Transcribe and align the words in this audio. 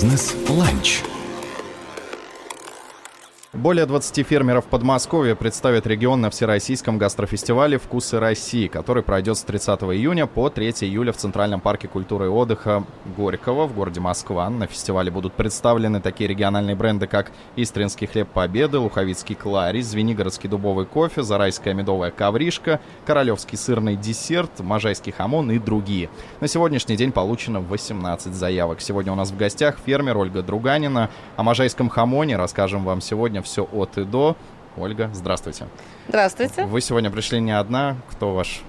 Бизнес-ланч. 0.00 1.02
Более 3.60 3.84
20 3.84 4.26
фермеров 4.26 4.64
Подмосковья 4.64 5.34
представят 5.34 5.86
регион 5.86 6.22
на 6.22 6.30
Всероссийском 6.30 6.96
гастрофестивале 6.96 7.76
«Вкусы 7.76 8.18
России», 8.18 8.68
который 8.68 9.02
пройдет 9.02 9.36
с 9.36 9.42
30 9.42 9.82
июня 9.82 10.26
по 10.26 10.48
3 10.48 10.70
июля 10.80 11.12
в 11.12 11.18
Центральном 11.18 11.60
парке 11.60 11.86
культуры 11.86 12.24
и 12.24 12.28
отдыха 12.28 12.84
Горького 13.18 13.66
в 13.66 13.74
городе 13.74 14.00
Москва. 14.00 14.48
На 14.48 14.66
фестивале 14.66 15.10
будут 15.10 15.34
представлены 15.34 16.00
такие 16.00 16.26
региональные 16.26 16.74
бренды, 16.74 17.06
как 17.06 17.32
Истринский 17.56 18.06
хлеб 18.06 18.30
Победы, 18.30 18.78
Луховицкий 18.78 19.34
кларис, 19.34 19.88
Звенигородский 19.88 20.48
дубовый 20.48 20.86
кофе, 20.86 21.22
Зарайская 21.22 21.74
медовая 21.74 22.12
коврижка, 22.12 22.80
Королевский 23.04 23.58
сырный 23.58 23.94
десерт, 23.96 24.60
Можайский 24.60 25.12
хамон 25.12 25.50
и 25.50 25.58
другие. 25.58 26.08
На 26.40 26.48
сегодняшний 26.48 26.96
день 26.96 27.12
получено 27.12 27.60
18 27.60 28.32
заявок. 28.32 28.80
Сегодня 28.80 29.12
у 29.12 29.16
нас 29.16 29.30
в 29.30 29.36
гостях 29.36 29.76
фермер 29.84 30.16
Ольга 30.16 30.40
Друганина. 30.40 31.10
О 31.36 31.42
Можайском 31.42 31.90
хамоне 31.90 32.38
расскажем 32.38 32.84
вам 32.84 33.02
сегодня 33.02 33.42
все 33.50 33.64
от 33.64 33.98
и 33.98 34.04
до. 34.04 34.36
Ольга, 34.76 35.10
здравствуйте. 35.12 35.66
Здравствуйте. 36.08 36.64
Вы 36.64 36.80
сегодня 36.80 37.10
пришли 37.10 37.40
не 37.40 37.56
одна. 37.56 37.96
Кто 38.10 38.32
ваш 38.32 38.62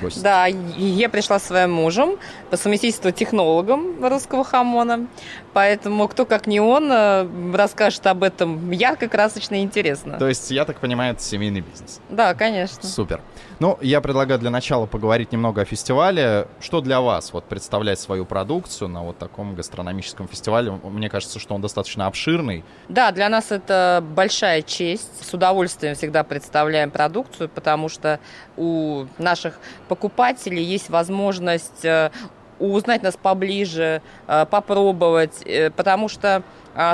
гость? 0.00 0.22
Да, 0.22 0.46
я 0.46 1.08
пришла 1.08 1.38
с 1.38 1.44
своим 1.44 1.72
мужем 1.72 2.18
по 2.50 2.56
совместительству 2.56 3.10
технологом 3.10 4.04
русского 4.04 4.44
хамона. 4.44 5.06
Поэтому 5.52 6.06
кто, 6.08 6.24
как 6.24 6.46
не 6.46 6.60
он, 6.60 6.90
э, 6.92 7.26
расскажет 7.54 8.06
об 8.06 8.22
этом 8.22 8.70
ярко, 8.70 9.08
красочно 9.08 9.56
и 9.56 9.62
интересно. 9.62 10.18
То 10.18 10.28
есть, 10.28 10.50
я 10.50 10.64
так 10.64 10.78
понимаю, 10.78 11.14
это 11.14 11.22
семейный 11.22 11.60
бизнес? 11.60 12.00
Да, 12.10 12.34
конечно. 12.34 12.86
Супер. 12.88 13.22
Ну, 13.58 13.76
я 13.80 14.00
предлагаю 14.00 14.38
для 14.38 14.50
начала 14.50 14.86
поговорить 14.86 15.32
немного 15.32 15.62
о 15.62 15.64
фестивале. 15.64 16.46
Что 16.60 16.80
для 16.80 17.00
вас 17.00 17.32
вот 17.32 17.44
представлять 17.44 17.98
свою 17.98 18.24
продукцию 18.24 18.88
на 18.88 19.02
вот 19.02 19.18
таком 19.18 19.56
гастрономическом 19.56 20.28
фестивале? 20.28 20.70
Мне 20.70 21.08
кажется, 21.08 21.40
что 21.40 21.56
он 21.56 21.60
достаточно 21.60 22.06
обширный. 22.06 22.64
Да, 22.88 23.10
для 23.10 23.28
нас 23.28 23.50
это 23.50 24.04
большая 24.14 24.62
честь. 24.62 25.28
С 25.28 25.34
удовольствием 25.34 25.96
всегда 25.96 26.22
представляем 26.22 26.92
продукцию, 26.92 27.48
потому 27.48 27.88
что 27.88 28.20
у 28.56 29.06
наших 29.18 29.58
покупателей 29.88 30.62
есть 30.62 30.90
возможность 30.90 31.84
э, 31.84 32.10
узнать 32.58 33.02
нас 33.02 33.16
поближе, 33.16 34.02
э, 34.26 34.46
попробовать, 34.46 35.42
э, 35.44 35.70
потому 35.70 36.08
что 36.08 36.42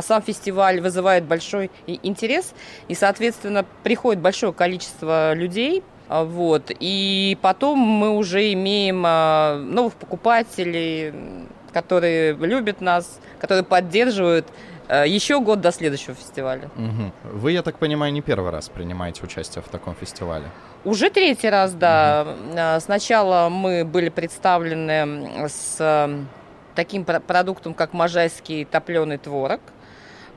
сам 0.01 0.23
фестиваль 0.23 0.81
вызывает 0.81 1.25
большой 1.25 1.71
интерес, 1.87 2.55
и, 2.89 2.95
соответственно, 2.95 3.67
приходит 3.83 4.23
большое 4.23 4.55
количество 4.55 5.35
людей, 5.35 5.83
а, 6.09 6.25
вот. 6.25 6.71
И 6.81 7.39
потом 7.41 7.79
мы 7.79 8.11
уже 8.11 8.53
имеем 8.53 9.03
а, 9.07 9.59
новых 9.59 9.95
покупателей, 9.95 11.13
которые 11.75 12.33
любят 12.35 12.81
нас, 12.81 13.21
которые 13.41 13.65
поддерживают 13.65 14.47
а, 14.89 15.05
еще 15.05 15.41
год 15.41 15.61
до 15.61 15.73
следующего 15.73 16.15
фестиваля. 16.15 16.71
Угу. 16.77 17.33
Вы, 17.39 17.53
я 17.53 17.63
так 17.63 17.79
понимаю, 17.79 18.13
не 18.13 18.23
первый 18.23 18.51
раз 18.51 18.69
принимаете 18.69 19.23
участие 19.25 19.63
в 19.63 19.69
таком 19.69 19.95
фестивале? 19.95 20.45
Уже 20.85 21.11
третий 21.11 21.51
раз, 21.51 21.73
да. 21.73 22.27
Угу. 22.27 22.81
Сначала 22.81 23.49
мы 23.49 23.85
были 23.85 24.09
представлены 24.09 25.49
с 25.49 26.09
таким 26.75 27.05
продуктом, 27.05 27.75
как 27.75 27.93
можайский 27.93 28.65
топленый 28.65 29.19
творог. 29.19 29.61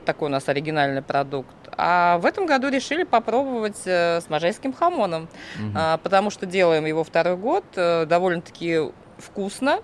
Такой 0.04 0.28
у 0.28 0.30
нас 0.30 0.48
оригинальный 0.48 1.02
продукт. 1.02 1.54
А 1.76 2.18
в 2.18 2.26
этом 2.26 2.46
году 2.46 2.68
решили 2.68 3.04
попробовать 3.04 3.82
э, 3.84 4.20
с 4.20 4.28
можайским 4.30 4.72
хамоном, 4.72 5.28
угу. 5.56 5.78
потому 6.02 6.30
что 6.30 6.46
делаем 6.46 6.86
его 6.86 7.04
второй 7.04 7.36
год, 7.36 7.64
э, 7.76 8.06
довольно-таки 8.06 8.90
вкусно, 9.18 9.80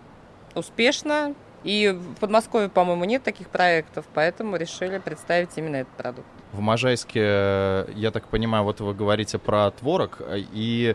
успешно. 0.54 1.34
И 1.64 1.88
в 1.88 2.20
Подмосковье, 2.20 2.68
по-моему, 2.68 3.04
нет 3.04 3.22
таких 3.22 3.48
проектов, 3.48 4.04
поэтому 4.12 4.56
решили 4.56 4.98
представить 4.98 5.50
именно 5.56 5.76
этот 5.76 5.92
продукт. 5.94 6.28
В 6.52 6.60
Можайске, 6.60 7.86
я 7.94 8.10
так 8.12 8.28
понимаю, 8.28 8.64
вот 8.64 8.80
вы 8.80 8.94
говорите 8.94 9.38
про 9.38 9.70
творог, 9.70 10.20
и 10.52 10.94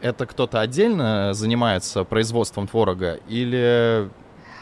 это 0.00 0.26
кто-то 0.26 0.60
отдельно 0.60 1.34
занимается 1.34 2.04
производством 2.04 2.68
творога 2.68 3.18
или 3.28 4.08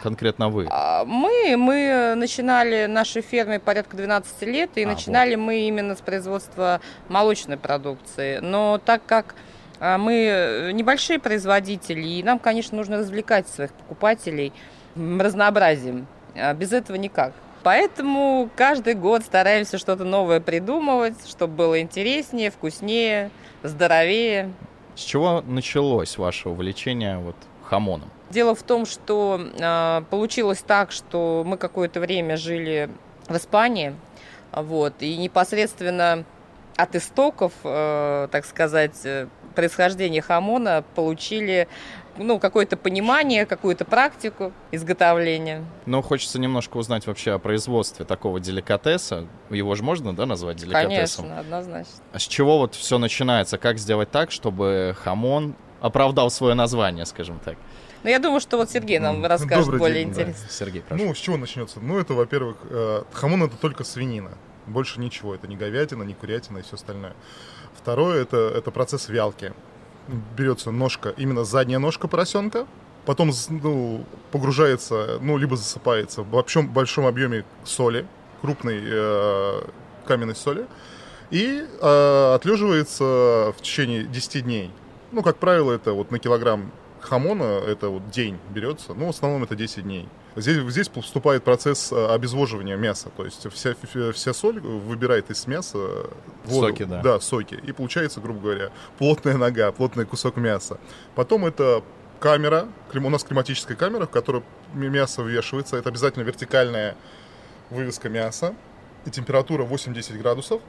конкретно 0.03 0.49
вы? 0.49 0.67
А, 0.71 1.05
мы, 1.05 1.57
мы 1.57 2.15
начинали 2.17 2.87
нашей 2.87 3.23
ферме 3.23 3.59
порядка 3.61 3.97
12 3.97 4.43
лет, 4.43 4.71
и 4.77 4.85
а, 4.85 4.89
начинали 4.89 5.37
вот. 5.37 5.43
мы 5.43 5.61
именно 5.69 5.95
с 5.97 6.01
производства 6.01 6.81
молочной 7.09 7.57
продукции. 7.57 8.39
Но 8.39 8.81
так 8.85 9.05
как 9.07 9.35
а, 9.81 9.99
мы 9.99 10.71
небольшие 10.73 11.19
производители, 11.19 12.03
и 12.03 12.23
нам, 12.23 12.39
конечно, 12.39 12.77
нужно 12.77 12.99
развлекать 12.99 13.49
своих 13.49 13.73
покупателей 13.73 14.53
разнообразием. 14.97 16.07
Без 16.57 16.73
этого 16.73 16.97
никак. 16.97 17.33
Поэтому 17.63 18.51
каждый 18.57 18.95
год 18.95 19.23
стараемся 19.23 19.79
что-то 19.79 20.05
новое 20.05 20.41
придумывать, 20.41 21.15
чтобы 21.29 21.55
было 21.55 21.81
интереснее, 21.81 22.51
вкуснее, 22.51 23.31
здоровее. 23.63 24.53
С 24.97 25.01
чего 25.01 25.43
началось 25.47 26.19
ваше 26.19 26.49
увлечение 26.49 27.19
вот 27.19 27.37
хамоном? 27.63 28.11
Дело 28.31 28.55
в 28.55 28.63
том, 28.63 28.87
что 28.87 29.41
э, 29.41 30.03
получилось 30.11 30.65
так, 30.67 30.91
что 30.91 31.45
мы 31.47 31.57
какое-то 31.57 32.01
время 32.01 32.37
жили 32.37 32.89
в 33.29 33.37
Испании, 33.37 33.95
вот, 34.53 34.95
и 35.01 35.17
непосредственно 35.17 36.25
от 36.77 36.97
истоков, 36.97 37.53
э, 37.63 38.29
так 38.33 38.45
сказать, 38.45 38.99
э, 39.05 39.29
происхождения 39.55 40.23
хамона 40.23 40.83
получили 40.95 41.69
ну, 42.17 42.39
какое-то 42.39 42.77
понимание, 42.77 43.47
какую-то 43.47 43.85
практику 43.85 44.53
изготовления. 44.71 45.65
Ну, 45.87 46.03
хочется 46.03 46.39
немножко 46.39 46.77
узнать 46.77 47.07
вообще 47.07 47.33
о 47.33 47.39
производстве 47.39 48.05
такого 48.05 48.41
деликатеса. 48.41 49.27
Его 49.51 49.75
же 49.75 49.83
можно, 49.83 50.15
да, 50.15 50.27
назвать 50.27 50.59
деликатесом? 50.59 51.25
Конечно, 51.25 51.41
однозначно. 51.41 51.93
А 52.13 52.19
с 52.19 52.23
чего 52.23 52.59
вот 52.59 52.75
все 52.75 52.99
начинается? 52.99 53.59
Как 53.59 53.79
сделать 53.79 54.11
так, 54.11 54.31
чтобы 54.31 54.97
хамон 54.99 55.55
оправдал 55.81 56.31
свое 56.31 56.55
название, 56.55 57.07
скажем 57.07 57.41
так? 57.45 57.57
Но 58.03 58.09
ну, 58.09 58.11
я 58.11 58.19
думаю, 58.19 58.41
что 58.41 58.57
вот 58.57 58.71
Сергей 58.71 58.99
нам 58.99 59.25
расскажет 59.25 59.67
Добрый 59.67 59.79
более 59.79 60.05
день, 60.05 60.13
интересно. 60.13 60.45
Да. 60.49 60.53
Сергей, 60.53 60.83
прошу. 60.83 61.05
Ну, 61.05 61.15
с 61.15 61.19
чего 61.19 61.37
начнется? 61.37 61.79
Ну, 61.81 61.99
это, 62.01 62.15
во-первых, 62.15 62.57
э, 62.69 63.03
хамон 63.13 63.45
это 63.45 63.57
только 63.57 63.85
свинина. 63.85 64.33
Больше 64.67 64.99
ничего. 65.01 65.35
Это 65.35 65.47
не 65.47 65.57
говядина, 65.57 66.03
не 66.03 66.15
курятина 66.15 66.59
и 66.59 66.63
все 66.63 66.75
остальное. 66.75 67.15
Второе 67.77 68.23
это, 68.23 68.37
это 68.37 68.71
процесс 68.73 69.09
вялки. 69.09 69.53
Берется 70.37 70.71
ножка, 70.71 71.15
именно 71.17 71.45
задняя 71.45 71.79
ножка 71.79 72.09
поросенка, 72.09 72.67
потом 73.07 73.31
ну, 73.49 74.05
погружается, 74.31 75.19
ну, 75.21 75.37
либо 75.37 75.57
засыпается 75.57 76.23
в 76.23 76.27
большом, 76.27 76.69
большом 76.69 77.07
объеме 77.07 77.45
соли, 77.65 78.07
крупной 78.41 78.81
э, 78.83 79.63
каменной 80.07 80.35
соли, 80.35 80.67
и 81.31 81.65
э, 81.81 82.35
отлеживается 82.35 83.55
в 83.57 83.63
течение 83.63 84.05
10 84.05 84.45
дней. 84.45 84.71
Ну, 85.13 85.23
как 85.23 85.39
правило, 85.39 85.73
это 85.73 85.93
вот 85.93 86.11
на 86.11 86.19
килограмм 86.19 86.73
хамона 87.01 87.45
это 87.45 87.89
вот 87.89 88.11
день 88.11 88.39
берется, 88.51 88.95
ну, 88.95 89.07
в 89.07 89.11
основном 89.11 89.43
это 89.45 89.55
10 89.55 89.83
дней. 89.83 90.09
Здесь, 90.37 90.59
здесь 90.73 90.89
вступает 90.89 91.45
процесс 91.45 91.93
э, 91.93 92.07
обезвоживания 92.07 92.77
мяса, 92.77 93.11
то 93.17 93.25
есть 93.25 93.47
вся, 93.53 93.75
вся 94.13 94.33
соль 94.33 94.61
выбирает 94.61 95.31
из 95.31 95.47
мяса 95.47 95.79
воду. 96.45 96.69
Соки, 96.69 96.85
да. 96.85 97.03
Да, 97.03 97.21
соки. 97.21 97.61
И 97.67 97.73
получается, 97.73 98.21
грубо 98.21 98.41
говоря, 98.41 98.71
плотная 98.99 99.37
нога, 99.37 99.71
плотный 99.73 100.07
кусок 100.07 100.37
мяса. 100.37 100.79
Потом 101.15 101.45
это 101.45 101.83
камера, 102.19 102.69
у 102.95 103.11
нас 103.11 103.25
климатическая 103.25 103.77
камера, 103.77 104.07
в 104.07 104.11
которую 104.11 104.45
мясо 104.73 105.23
ввешивается. 105.23 105.77
Это 105.77 105.91
обязательно 105.91 106.23
вертикальная 106.23 106.97
вывеска 107.71 108.09
мяса. 108.09 108.55
И 109.05 109.11
температура 109.11 109.65
8-10 109.65 110.19
градусов. 110.19 110.63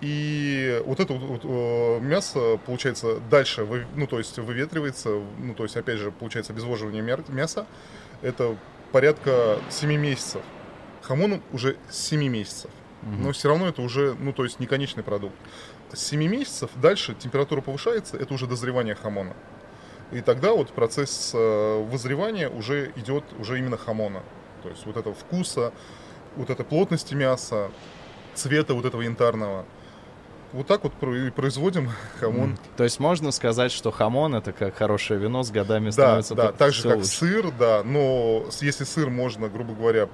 И 0.00 0.82
вот 0.86 0.98
это 0.98 1.12
вот, 1.12 1.44
вот 1.44 2.00
мясо, 2.00 2.58
получается, 2.64 3.20
дальше, 3.30 3.64
вы, 3.64 3.86
ну, 3.94 4.06
то 4.06 4.16
есть 4.16 4.38
выветривается, 4.38 5.20
ну, 5.38 5.54
то 5.54 5.64
есть, 5.64 5.76
опять 5.76 5.98
же, 5.98 6.10
получается 6.10 6.54
обезвоживание 6.54 7.02
мяса. 7.28 7.66
Это 8.22 8.56
порядка 8.92 9.58
7 9.70 9.92
месяцев. 9.96 10.42
Хамон 11.02 11.42
уже 11.52 11.76
7 11.90 12.28
месяцев. 12.28 12.70
Угу. 13.02 13.10
Но 13.22 13.32
все 13.32 13.48
равно 13.48 13.68
это 13.68 13.82
уже, 13.82 14.14
ну, 14.18 14.32
то 14.32 14.44
есть, 14.44 14.60
не 14.60 14.66
конечный 14.66 15.02
продукт. 15.02 15.34
С 15.92 16.00
7 16.08 16.20
месяцев 16.26 16.70
дальше 16.76 17.14
температура 17.14 17.60
повышается, 17.60 18.16
это 18.16 18.34
уже 18.34 18.46
дозревание 18.46 18.94
хамона. 18.94 19.34
И 20.12 20.20
тогда 20.20 20.52
вот 20.52 20.70
процесс 20.70 21.32
э, 21.34 21.84
вызревания 21.84 22.48
уже 22.48 22.92
идет 22.96 23.24
уже 23.38 23.58
именно 23.58 23.76
хамона. 23.76 24.22
То 24.62 24.68
есть 24.68 24.84
вот 24.84 24.96
этого 24.96 25.14
вкуса, 25.14 25.72
вот 26.36 26.50
этой 26.50 26.64
плотности 26.64 27.14
мяса, 27.14 27.70
цвета 28.34 28.74
вот 28.74 28.84
этого 28.84 29.02
янтарного– 29.02 29.64
вот 30.52 30.66
так 30.66 30.82
вот 30.84 30.92
и 31.02 31.30
производим 31.30 31.90
хамон. 32.18 32.52
Mm. 32.52 32.58
То 32.76 32.84
есть 32.84 32.98
можно 32.98 33.30
сказать, 33.30 33.72
что 33.72 33.90
хамон 33.90 34.34
это 34.34 34.52
как 34.52 34.76
хорошее 34.76 35.20
вино 35.20 35.42
с 35.42 35.50
годами 35.50 35.90
становится 35.90 36.34
Да, 36.34 36.46
да, 36.46 36.52
так 36.52 36.72
же 36.72 36.82
как 36.82 36.96
лучше. 36.98 37.10
сыр, 37.10 37.52
да, 37.58 37.82
но 37.84 38.44
если 38.60 38.84
сыр 38.84 39.10
можно, 39.10 39.48
грубо 39.48 39.74
говоря, 39.74 40.08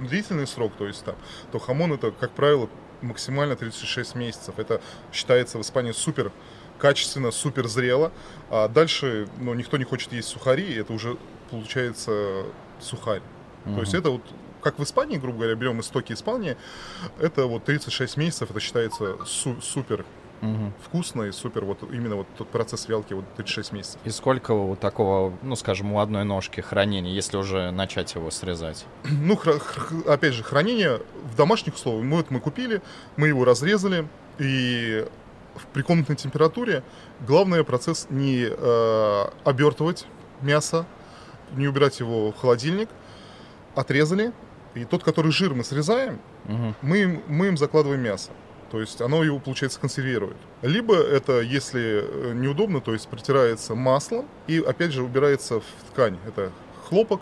длительный 0.00 0.46
срок, 0.46 0.72
то 0.78 0.86
есть 0.86 1.04
там, 1.04 1.16
то 1.52 1.58
хамон 1.58 1.92
это, 1.92 2.10
как 2.12 2.30
правило, 2.30 2.68
максимально 3.02 3.56
36 3.56 4.14
месяцев. 4.14 4.58
Это 4.58 4.80
считается 5.12 5.58
в 5.58 5.62
Испании 5.62 5.92
супер 5.92 6.32
качественно, 6.78 7.30
супер 7.30 7.68
зрело. 7.68 8.12
А 8.50 8.68
дальше, 8.68 9.28
ну, 9.38 9.54
никто 9.54 9.76
не 9.76 9.84
хочет 9.84 10.12
есть 10.12 10.28
сухари, 10.28 10.74
это 10.74 10.92
уже 10.92 11.16
получается 11.50 12.44
сухарь. 12.80 13.22
Mm-hmm. 13.64 13.74
То 13.74 13.80
есть 13.80 13.94
это 13.94 14.10
вот 14.10 14.22
как 14.66 14.80
в 14.80 14.82
Испании, 14.82 15.16
грубо 15.16 15.38
говоря, 15.38 15.54
берем 15.54 15.78
истоки 15.80 16.12
Испании, 16.12 16.56
это 17.20 17.46
вот 17.46 17.62
36 17.64 18.16
месяцев, 18.16 18.50
это 18.50 18.58
считается 18.58 19.16
су- 19.24 19.60
супер 19.62 20.04
Мгм. 20.40 20.72
вкусно 20.84 21.22
и 21.22 21.30
супер, 21.30 21.64
вот 21.64 21.84
именно 21.92 22.16
вот 22.16 22.26
тот 22.36 22.48
процесс 22.48 22.88
вялки 22.88 23.12
вот 23.14 23.24
36 23.36 23.70
месяцев. 23.72 24.00
И 24.04 24.10
сколько 24.10 24.50
у 24.50 24.74
такого, 24.74 25.32
ну, 25.42 25.54
скажем, 25.54 25.92
у 25.92 26.00
одной 26.00 26.24
ножки 26.24 26.60
хранения, 26.60 27.12
если 27.12 27.36
уже 27.36 27.70
начать 27.70 28.12
его 28.16 28.28
срезать? 28.32 28.86
Ну, 29.04 29.34
хра- 29.34 29.60
хр- 29.60 30.10
опять 30.10 30.34
же, 30.34 30.42
хранение 30.42 31.00
в 31.32 31.36
домашних 31.36 31.74
условиях. 31.76 32.04
Мы, 32.04 32.16
вот 32.16 32.30
мы 32.32 32.40
купили, 32.40 32.82
мы 33.16 33.28
его 33.28 33.44
разрезали, 33.44 34.08
и 34.40 35.06
при 35.72 35.82
комнатной 35.82 36.16
температуре 36.16 36.82
главный 37.24 37.62
процесс 37.62 38.08
не 38.10 38.48
э, 38.50 39.24
обертывать 39.44 40.06
мясо, 40.42 40.84
не 41.54 41.68
убирать 41.68 42.00
его 42.00 42.32
в 42.32 42.36
холодильник, 42.36 42.88
отрезали, 43.76 44.32
и 44.76 44.84
тот, 44.84 45.02
который 45.02 45.32
жир 45.32 45.54
мы 45.54 45.64
срезаем, 45.64 46.18
Мгм. 46.44 46.74
мы, 46.82 47.22
мы 47.26 47.48
им 47.48 47.56
закладываем 47.56 48.00
мясо. 48.02 48.30
То 48.70 48.80
есть 48.80 49.00
оно 49.00 49.22
его, 49.24 49.38
получается, 49.38 49.80
консервирует. 49.80 50.36
Либо 50.62 50.96
это, 50.96 51.40
если 51.40 52.02
э, 52.02 52.32
неудобно, 52.34 52.80
то 52.80 52.92
есть 52.92 53.08
протирается 53.08 53.74
маслом 53.74 54.26
и, 54.48 54.58
опять 54.58 54.92
же, 54.92 55.02
убирается 55.02 55.60
в 55.60 55.64
ткань. 55.92 56.18
Это 56.26 56.50
хлопок, 56.88 57.20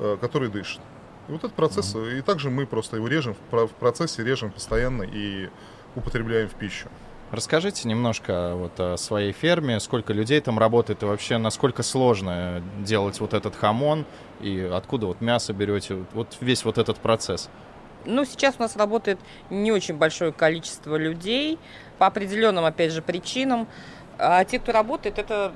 э, 0.00 0.16
который 0.20 0.48
дышит. 0.48 0.80
И 1.28 1.32
вот 1.32 1.44
этот 1.44 1.54
процесс, 1.54 1.94
э, 1.94 2.18
и 2.18 2.20
также 2.20 2.50
мы 2.50 2.66
просто 2.66 2.96
его 2.96 3.06
режем, 3.08 3.36
в 3.50 3.68
процессе 3.68 4.24
режем 4.24 4.50
постоянно 4.50 5.04
и 5.04 5.48
употребляем 5.94 6.48
в 6.48 6.54
пищу. 6.54 6.88
Расскажите 7.32 7.88
немножко 7.88 8.52
вот 8.54 8.78
о 8.78 8.96
своей 8.96 9.32
ферме, 9.32 9.80
сколько 9.80 10.12
людей 10.12 10.40
там 10.40 10.58
работает 10.60 11.02
и 11.02 11.06
вообще 11.06 11.38
насколько 11.38 11.82
сложно 11.82 12.62
делать 12.84 13.18
вот 13.20 13.34
этот 13.34 13.56
хамон 13.56 14.04
и 14.40 14.60
откуда 14.60 15.06
вот 15.06 15.20
мясо 15.20 15.52
берете, 15.52 16.04
вот 16.12 16.36
весь 16.40 16.64
вот 16.64 16.78
этот 16.78 16.98
процесс. 16.98 17.48
Ну, 18.04 18.24
сейчас 18.24 18.54
у 18.58 18.62
нас 18.62 18.76
работает 18.76 19.18
не 19.50 19.72
очень 19.72 19.96
большое 19.96 20.32
количество 20.32 20.96
людей 20.96 21.58
по 21.98 22.06
определенным, 22.06 22.64
опять 22.64 22.92
же, 22.92 23.02
причинам. 23.02 23.66
А 24.18 24.44
те, 24.44 24.58
кто 24.60 24.72
работает, 24.72 25.18
это 25.18 25.52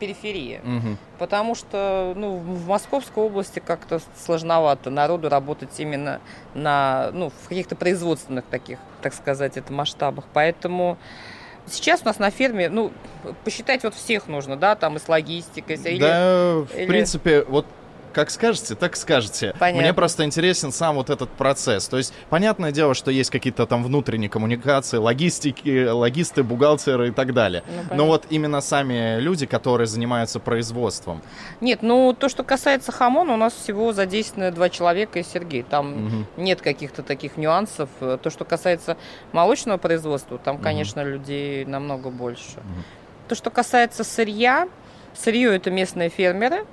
периферия. 0.00 0.60
Мгм. 0.64 0.98
Потому 1.18 1.54
что 1.54 2.14
ну, 2.16 2.36
в 2.36 2.66
Московской 2.68 3.22
области 3.22 3.60
как-то 3.64 4.00
сложновато 4.16 4.90
народу 4.90 5.28
работать 5.28 5.78
именно 5.78 6.20
на, 6.54 7.10
ну, 7.12 7.30
в 7.44 7.48
каких-то 7.48 7.76
производственных 7.76 8.44
таких, 8.46 8.78
так 9.02 9.14
сказать, 9.14 9.56
это 9.56 9.72
масштабах. 9.72 10.24
Поэтому 10.32 10.98
сейчас 11.66 12.02
у 12.02 12.06
нас 12.06 12.18
на 12.18 12.30
ферме, 12.30 12.68
ну, 12.70 12.92
посчитать 13.44 13.84
вот 13.84 13.94
всех 13.94 14.26
нужно, 14.26 14.56
да, 14.56 14.74
там 14.74 14.96
и 14.96 14.98
с 14.98 15.08
логистикой. 15.08 15.76
или- 15.76 15.98
Да, 16.00 16.54
в 16.66 16.74
или- 16.74 16.86
принципе, 16.86 17.44
вот 17.44 17.66
как 18.14 18.30
скажете, 18.30 18.74
так 18.74 18.96
скажете. 18.96 19.54
Понятно. 19.58 19.82
Мне 19.82 19.92
просто 19.92 20.24
интересен 20.24 20.72
сам 20.72 20.94
вот 20.94 21.10
этот 21.10 21.28
процесс. 21.30 21.88
То 21.88 21.98
есть, 21.98 22.14
понятное 22.30 22.72
дело, 22.72 22.94
что 22.94 23.10
есть 23.10 23.30
какие-то 23.30 23.66
там 23.66 23.82
внутренние 23.84 24.30
коммуникации, 24.30 24.96
логистики, 24.98 25.88
логисты, 25.88 26.42
бухгалтеры 26.42 27.08
и 27.08 27.10
так 27.10 27.34
далее. 27.34 27.62
Ну, 27.90 27.96
Но 27.96 28.06
вот 28.06 28.26
именно 28.30 28.60
сами 28.60 29.18
люди, 29.20 29.46
которые 29.46 29.86
занимаются 29.86 30.40
производством. 30.40 31.20
Нет, 31.60 31.80
ну, 31.82 32.14
то, 32.18 32.28
что 32.28 32.44
касается 32.44 32.92
хамона, 32.92 33.34
у 33.34 33.36
нас 33.36 33.52
всего 33.52 33.92
задействованы 33.92 34.52
два 34.52 34.68
человека 34.70 35.18
и 35.18 35.22
Сергей. 35.22 35.62
Там 35.62 36.04
Мгм. 36.06 36.26
нет 36.36 36.62
каких-то 36.62 37.02
таких 37.02 37.36
нюансов. 37.36 37.88
То, 38.00 38.30
что 38.30 38.44
касается 38.44 38.96
молочного 39.32 39.78
производства, 39.78 40.38
там, 40.38 40.58
конечно, 40.58 41.02
людей 41.02 41.64
намного 41.64 42.10
больше. 42.10 42.58
Мгм. 42.62 42.84
То, 43.28 43.34
что 43.34 43.50
касается 43.50 44.04
сырья, 44.04 44.68
сырье 45.14 45.54
это 45.56 45.70
местные 45.70 46.08
фермеры. 46.10 46.66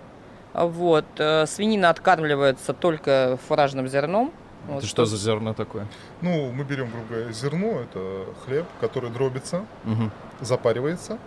Вот. 0.54 1.06
э, 1.18 1.46
Свинина 1.48 1.90
откармливается 1.90 2.74
только 2.74 3.38
фуражным 3.48 3.88
зерном. 3.88 4.32
Вот. 4.68 4.80
Это 4.80 4.88
что 4.88 5.06
за 5.06 5.18
зерно 5.18 5.54
такое? 5.54 5.88
Ну, 6.22 6.52
мы 6.52 6.64
берем, 6.64 6.90
грубо 6.92 7.06
говоря, 7.10 7.32
зерно, 7.32 7.80
это 7.82 8.26
хлеб, 8.46 8.66
который 8.80 9.10
дробится, 9.10 9.66
Мгм. 9.86 10.12
запаривается. 10.40 11.18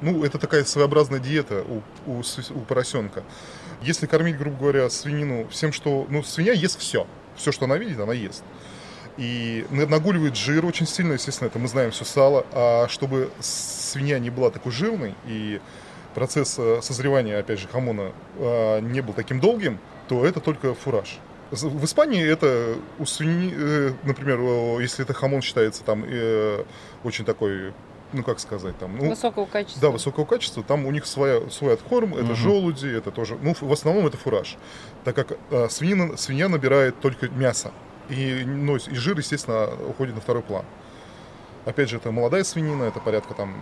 Ну, 0.00 0.24
это 0.24 0.38
такая 0.38 0.64
своеобразная 0.64 1.20
диета 1.20 1.64
у, 1.68 1.82
у, 2.10 2.20
у 2.22 2.60
поросенка. 2.62 3.22
Если 3.82 4.06
кормить, 4.06 4.36
грубо 4.36 4.56
говоря, 4.58 4.90
свинину 4.90 5.46
всем, 5.48 5.72
что... 5.72 6.06
Ну, 6.08 6.24
свинья 6.24 6.52
ест 6.52 6.80
все. 6.80 7.06
Все, 7.36 7.52
что 7.52 7.66
она 7.66 7.76
видит, 7.76 8.00
она 8.00 8.12
ест. 8.12 8.42
И 9.16 9.64
на- 9.70 9.86
нагуливает 9.86 10.36
жир 10.36 10.66
очень 10.66 10.86
сильно, 10.86 11.12
естественно, 11.12 11.48
это 11.48 11.58
мы 11.60 11.68
знаем 11.68 11.92
все 11.92 12.04
сало. 12.04 12.44
А 12.52 12.88
чтобы 12.88 13.30
свинья 13.38 14.18
не 14.18 14.30
была 14.30 14.50
такой 14.50 14.72
жирной 14.72 15.14
и 15.26 15.60
процесс 16.14 16.56
э, 16.58 16.80
созревания, 16.82 17.38
опять 17.38 17.58
же, 17.58 17.68
хамона 17.68 18.12
э, 18.36 18.80
не 18.80 19.00
был 19.00 19.14
таким 19.14 19.40
долгим, 19.40 19.78
то 20.08 20.24
это 20.26 20.40
только 20.40 20.74
фураж. 20.74 21.18
В 21.50 21.84
Испании 21.84 22.24
это 22.26 22.76
у 22.98 23.04
свиньи, 23.04 23.52
э, 23.54 23.92
например, 24.04 24.40
если 24.80 25.04
это 25.04 25.12
хамон 25.14 25.42
считается 25.42 25.84
там 25.84 26.04
очень 27.04 27.24
такой, 27.24 27.72
ну 28.12 28.22
как 28.22 28.40
сказать, 28.40 28.76
там, 28.78 28.96
ну, 28.96 29.10
Высокого 29.10 29.46
качества. 29.46 29.80
да, 29.82 29.90
высокого 29.90 30.24
качества, 30.24 30.62
там 30.62 30.86
у 30.86 30.90
них 30.90 31.06
своя, 31.06 31.48
свой 31.50 31.74
откорм, 31.74 32.14
это 32.14 32.24
Мгм. 32.24 32.34
желуди, 32.36 32.86
это 32.88 33.10
тоже, 33.10 33.38
ну, 33.42 33.54
в 33.58 33.72
основном 33.72 34.06
это 34.06 34.16
фураж, 34.16 34.56
так 35.04 35.14
как 35.14 35.36
э, 35.50 35.68
свинина, 35.68 36.16
свинья 36.16 36.48
набирает 36.48 36.98
только 37.00 37.28
мясо, 37.28 37.70
и, 38.08 38.42
ну, 38.46 38.76
и 38.76 38.94
жир, 38.94 39.16
естественно, 39.18 39.68
уходит 39.88 40.14
на 40.14 40.20
второй 40.20 40.42
план. 40.42 40.64
Опять 41.64 41.88
же, 41.90 41.96
это 41.98 42.10
молодая 42.10 42.44
свинина, 42.44 42.84
это 42.84 42.98
порядка 43.00 43.34
там 43.34 43.54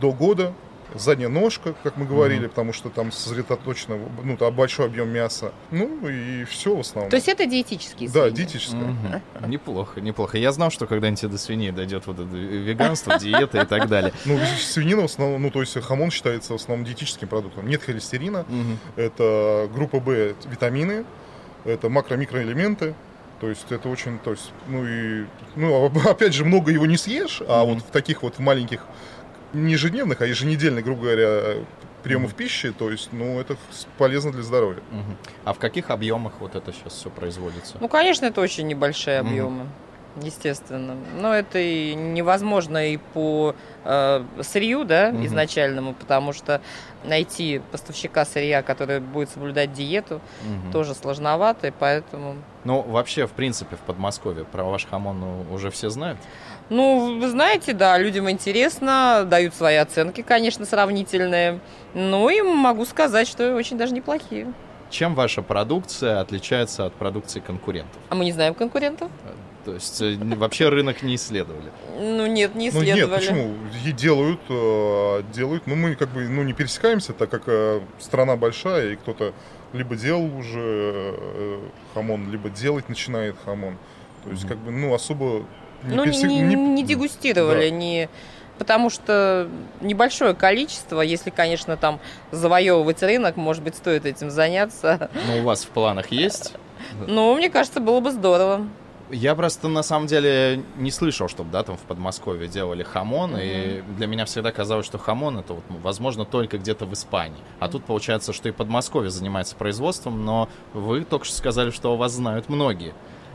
до 0.00 0.12
года, 0.12 0.52
задняя 0.94 1.28
ножка, 1.28 1.74
как 1.82 1.96
мы 1.96 2.04
говорили, 2.06 2.40
Мгм. 2.40 2.48
потому 2.50 2.72
что 2.72 2.88
там 2.90 3.12
сосредоточено, 3.12 3.98
ну, 4.22 4.36
там 4.36 4.54
большой 4.54 4.86
объем 4.86 5.08
мяса, 5.08 5.52
ну, 5.70 5.98
и 6.08 6.44
все 6.44 6.74
в 6.76 6.80
основном. 6.80 7.10
То 7.10 7.16
есть 7.16 7.28
это 7.28 7.46
диетические 7.46 8.08
да, 8.08 8.22
свиньи? 8.24 8.36
диетическое. 8.36 8.80
Мгм. 8.80 9.50
Неплохо, 9.50 10.00
неплохо. 10.00 10.38
Я 10.38 10.52
знал, 10.52 10.70
что 10.70 10.86
когда-нибудь 10.86 11.30
до 11.30 11.38
свиньи 11.38 11.70
дойдет 11.70 12.06
вот 12.06 12.18
это 12.18 12.36
веганство, 12.36 13.18
диета 13.18 13.62
и 13.62 13.66
так 13.66 13.88
далее. 13.88 14.12
Ну, 14.24 14.38
свинина 14.60 15.02
в 15.02 15.06
основном, 15.06 15.42
ну, 15.42 15.50
то 15.50 15.60
есть 15.60 15.80
хамон 15.82 16.10
считается 16.10 16.52
в 16.52 16.56
основном 16.56 16.84
диетическим 16.86 17.28
продуктом. 17.28 17.66
Нет 17.68 17.82
холестерина, 17.82 18.44
Мгм. 18.48 18.78
это 18.96 19.68
группа 19.74 19.98
В 20.00 20.34
витамины, 20.50 21.04
это 21.64 21.88
макро-микроэлементы. 21.88 22.94
То 23.40 23.48
есть 23.48 23.66
это 23.70 23.88
очень, 23.88 24.20
то 24.20 24.30
есть, 24.30 24.52
ну 24.68 24.86
и, 24.86 25.24
ну, 25.56 25.90
а- 26.06 26.10
опять 26.10 26.32
же, 26.32 26.44
много 26.44 26.70
его 26.70 26.86
не 26.86 26.96
съешь, 26.96 27.42
а 27.48 27.64
Мгм. 27.64 27.74
вот 27.74 27.82
в 27.82 27.86
таких 27.90 28.22
вот 28.22 28.38
маленьких, 28.38 28.84
не 29.52 29.72
ежедневных, 29.72 30.20
а 30.20 30.26
еженедельных, 30.26 30.84
грубо 30.84 31.02
говоря, 31.02 31.58
приемов 32.02 32.30
Мгм. 32.30 32.36
пищи, 32.36 32.72
то 32.72 32.90
есть, 32.90 33.10
ну, 33.12 33.40
это 33.40 33.56
полезно 33.98 34.32
для 34.32 34.42
здоровья. 34.42 34.80
Мгм. 34.90 35.16
А 35.44 35.52
в 35.52 35.58
каких 35.58 35.90
объемах 35.90 36.32
вот 36.40 36.54
это 36.54 36.72
сейчас 36.72 36.94
все 36.94 37.10
производится? 37.10 37.76
Ну, 37.80 37.88
конечно, 37.88 38.26
это 38.26 38.40
очень 38.40 38.66
небольшие 38.66 39.20
объемы. 39.20 39.66
Естественно. 40.20 40.94
Но 41.18 41.32
это 41.34 41.58
и 41.58 41.94
невозможно 41.94 42.86
и 42.92 42.98
по 42.98 43.54
э, 43.84 44.22
сырью, 44.42 44.84
да, 44.84 45.10
Мгм. 45.10 45.24
изначальному, 45.24 45.94
потому 45.94 46.34
что 46.34 46.60
найти 47.02 47.62
поставщика 47.72 48.26
сырья, 48.26 48.62
который 48.62 49.00
будет 49.00 49.30
соблюдать 49.30 49.72
диету, 49.72 50.20
Мгм. 50.42 50.70
тоже 50.72 50.94
сложновато, 50.94 51.68
и 51.68 51.72
поэтому... 51.76 52.36
Ну, 52.64 52.82
вообще, 52.82 53.26
в 53.26 53.30
принципе, 53.30 53.76
в 53.76 53.80
Подмосковье 53.80 54.44
про 54.44 54.64
ваш 54.64 54.84
хамон 54.86 55.18
ну, 55.20 55.46
уже 55.50 55.70
все 55.70 55.88
знают. 55.88 56.18
Ну, 56.76 57.18
вы 57.20 57.28
знаете, 57.28 57.74
да, 57.74 57.98
людям 57.98 58.30
интересно, 58.30 59.26
дают 59.28 59.54
свои 59.54 59.76
оценки, 59.76 60.22
конечно, 60.22 60.64
сравнительные. 60.64 61.60
Ну, 61.92 62.30
и 62.30 62.40
могу 62.40 62.86
сказать, 62.86 63.28
что 63.28 63.54
очень 63.54 63.76
даже 63.76 63.92
неплохие. 63.92 64.50
Чем 64.88 65.14
ваша 65.14 65.42
продукция 65.42 66.20
отличается 66.20 66.86
от 66.86 66.94
продукции 66.94 67.40
конкурентов? 67.40 68.00
А 68.08 68.14
мы 68.14 68.24
не 68.24 68.32
знаем 68.32 68.54
конкурентов? 68.54 69.10
То 69.66 69.74
есть 69.74 70.00
э, 70.00 70.16
вообще 70.36 70.70
рынок 70.70 71.02
не 71.02 71.14
исследовали. 71.16 71.70
Ну, 72.00 72.26
нет, 72.26 72.54
не 72.54 72.70
Ну, 72.70 72.80
исследовали. 72.82 73.00
нет, 73.00 73.10
почему? 73.20 73.54
И 73.86 73.92
делают, 73.92 74.40
э, 74.48 75.22
делают, 75.34 75.66
но 75.66 75.76
мы 75.76 75.94
как 75.94 76.08
бы, 76.08 76.26
ну, 76.26 76.42
не 76.42 76.54
пересекаемся, 76.54 77.12
так 77.12 77.28
как 77.28 77.42
э, 77.48 77.80
страна 78.00 78.36
большая, 78.36 78.92
и 78.92 78.96
кто-то 78.96 79.34
либо 79.74 79.94
делал 79.94 80.34
уже 80.36 81.60
хамон, 81.92 82.30
либо 82.30 82.48
делать 82.48 82.88
начинает 82.88 83.36
хамон. 83.44 83.76
То 84.24 84.30
есть, 84.30 84.44
Мгм. 84.44 84.48
как 84.48 84.58
бы, 84.58 84.70
ну, 84.72 84.94
особо 84.94 85.44
Ну, 85.84 86.04
не, 86.04 86.22
не- 86.22 86.40
не- 86.42 86.54
не 86.54 86.84
дегустировали, 86.84 87.68
не... 87.70 88.08
потому 88.58 88.90
что 88.90 89.48
небольшое 89.80 90.34
количество, 90.34 91.00
если, 91.00 91.30
конечно, 91.30 91.76
там 91.76 92.00
завоевывать 92.30 93.02
рынок, 93.02 93.36
может 93.36 93.62
быть, 93.62 93.74
стоит 93.76 94.06
этим 94.06 94.30
заняться. 94.30 95.10
Но 95.26 95.38
у 95.38 95.42
вас 95.42 95.64
в 95.64 95.68
планах 95.68 96.12
есть? 96.12 96.54
Ну, 97.06 97.34
мне 97.36 97.50
кажется, 97.50 97.80
было 97.80 98.00
бы 98.00 98.10
здорово. 98.10 98.66
Я 99.10 99.34
просто 99.34 99.68
на 99.68 99.82
самом 99.82 100.06
деле 100.06 100.62
не 100.76 100.90
слышал, 100.90 101.28
чтобы 101.28 101.50
да, 101.50 101.62
там 101.62 101.76
в 101.76 101.80
Подмосковье 101.80 102.48
делали 102.48 102.82
хамон, 102.82 103.36
и 103.38 103.82
для 103.98 104.06
меня 104.06 104.24
всегда 104.24 104.52
казалось, 104.52 104.86
что 104.86 104.96
хамон 104.96 105.38
это 105.38 105.52
вот, 105.52 105.64
ну, 105.68 105.76
возможно 105.82 106.24
только 106.24 106.56
где-то 106.56 106.86
в 106.86 106.94
Испании. 106.94 107.36
А 107.60 107.68
тут 107.68 107.84
получается, 107.84 108.32
что 108.32 108.48
и 108.48 108.52
Подмосковье 108.52 109.10
занимается 109.10 109.54
производством, 109.54 110.24
но 110.24 110.48
вы 110.72 111.04
только 111.04 111.26
что 111.26 111.34
сказали, 111.36 111.70
что 111.70 111.92
о 111.92 111.96
вас 111.96 112.12
знают 112.12 112.48
многие. 112.48 112.94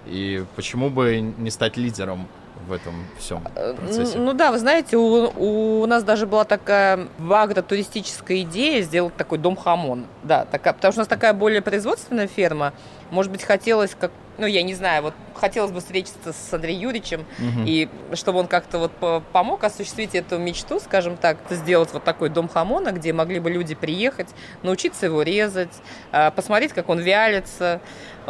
И 0.10 0.46
почему 0.56 0.90
бы 0.90 1.20
не 1.20 1.52
стать 1.52 1.78
лидером 1.78 2.28
в 2.68 2.72
этом 2.72 2.94
всем 3.18 3.44
Э, 3.56 3.74
процессе? 3.74 4.18
Ну 4.18 4.34
да, 4.34 4.52
вы 4.52 4.60
знаете, 4.60 4.98
у, 4.98 5.82
у 5.82 5.86
нас 5.86 6.04
даже 6.04 6.26
была 6.28 6.44
такая 6.44 7.08
агротуристическая 7.30 8.42
идея 8.42 8.82
сделать 8.82 9.16
такой 9.16 9.38
дом 9.38 9.56
хамон. 9.56 10.06
Да, 10.24 10.46
такая, 10.46 10.74
потому 10.74 10.92
что 10.92 11.02
у 11.02 11.04
нас 11.04 11.08
такая 11.08 11.34
более 11.34 11.62
производственная 11.62 12.28
ферма. 12.28 12.74
Может 13.12 13.32
быть, 13.32 13.44
хотелось 13.44 13.96
как 14.00 14.12
ну, 14.38 14.46
я 14.46 14.62
не 14.62 14.76
знаю, 14.76 15.02
вот 15.02 15.14
хотелось 15.34 15.72
бы 15.72 15.80
встретиться 15.80 16.32
с 16.32 16.54
Андреем 16.54 16.82
Юрьевичем, 16.82 17.22
угу. 17.22 17.64
и 17.66 17.90
чтобы 18.14 18.40
он 18.40 18.48
как-то 18.48 18.78
вот 18.78 18.92
помог 19.32 19.64
осуществить 19.64 20.16
эту 20.16 20.38
мечту, 20.38 20.80
скажем 20.80 21.18
так, 21.18 21.38
сделать 21.50 21.92
вот 21.92 22.04
такой 22.04 22.30
дом 22.30 22.48
хамона, 22.48 22.92
где 22.92 23.14
могли 23.14 23.40
бы 23.40 23.50
люди 23.50 23.76
приехать, 23.76 24.28
научиться 24.64 25.08
его 25.08 25.24
резать, 25.24 25.74
а, 26.12 26.32
посмотреть, 26.32 26.74
как 26.74 26.90
он 26.90 27.00
вялится, 27.00 27.82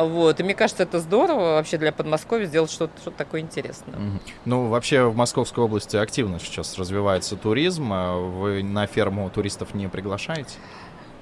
вот. 0.05 0.39
И 0.39 0.43
мне 0.43 0.53
кажется, 0.53 0.83
это 0.83 0.99
здорово 0.99 1.55
вообще 1.55 1.77
для 1.77 1.91
Подмосковья 1.91 2.45
сделать 2.45 2.71
что-то 2.71 2.99
что 3.01 3.11
такое 3.11 3.41
интересное. 3.41 3.95
Угу. 3.95 4.19
Ну, 4.45 4.67
вообще 4.67 5.03
в 5.05 5.15
Московской 5.15 5.63
области 5.63 5.97
активно 5.97 6.39
сейчас 6.39 6.77
развивается 6.77 7.35
туризм. 7.35 7.91
А 7.91 8.15
вы 8.15 8.63
на 8.63 8.85
ферму 8.87 9.29
туристов 9.29 9.73
не 9.73 9.87
приглашаете? 9.87 10.55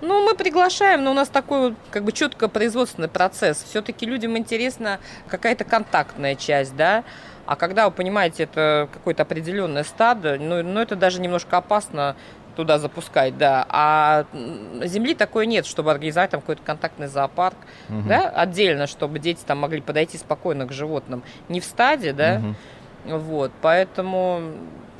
Ну, 0.01 0.25
мы 0.25 0.35
приглашаем, 0.35 1.03
но 1.03 1.11
у 1.11 1.13
нас 1.13 1.29
такой 1.29 1.69
вот 1.69 1.73
как 1.89 2.03
бы 2.03 2.11
четко 2.11 2.49
производственный 2.49 3.07
процесс. 3.07 3.63
Все-таки 3.63 4.05
людям 4.05 4.37
интересна 4.37 4.99
какая-то 5.27 5.63
контактная 5.63 6.35
часть, 6.35 6.75
да. 6.75 7.03
А 7.45 7.55
когда 7.55 7.85
вы 7.85 7.91
понимаете, 7.91 8.43
это 8.43 8.89
какое-то 8.91 9.23
определенное 9.23 9.83
стадо, 9.83 10.37
ну, 10.39 10.63
ну 10.63 10.79
это 10.79 10.95
даже 10.95 11.21
немножко 11.21 11.57
опасно 11.57 12.15
туда 12.55 12.79
запускать, 12.79 13.37
да. 13.37 13.65
А 13.69 14.25
земли 14.83 15.13
такой 15.13 15.45
нет, 15.45 15.65
чтобы 15.65 15.91
организовать 15.91 16.31
там 16.31 16.41
какой-то 16.41 16.61
контактный 16.63 17.07
зоопарк, 17.07 17.57
угу. 17.89 18.03
да, 18.07 18.29
отдельно, 18.29 18.87
чтобы 18.87 19.19
дети 19.19 19.41
там 19.45 19.59
могли 19.59 19.81
подойти 19.81 20.17
спокойно 20.17 20.65
к 20.65 20.71
животным. 20.71 21.23
Не 21.49 21.59
в 21.59 21.65
стаде, 21.65 22.13
да. 22.13 22.41
Угу. 23.05 23.17
Вот, 23.17 23.51
поэтому 23.61 24.41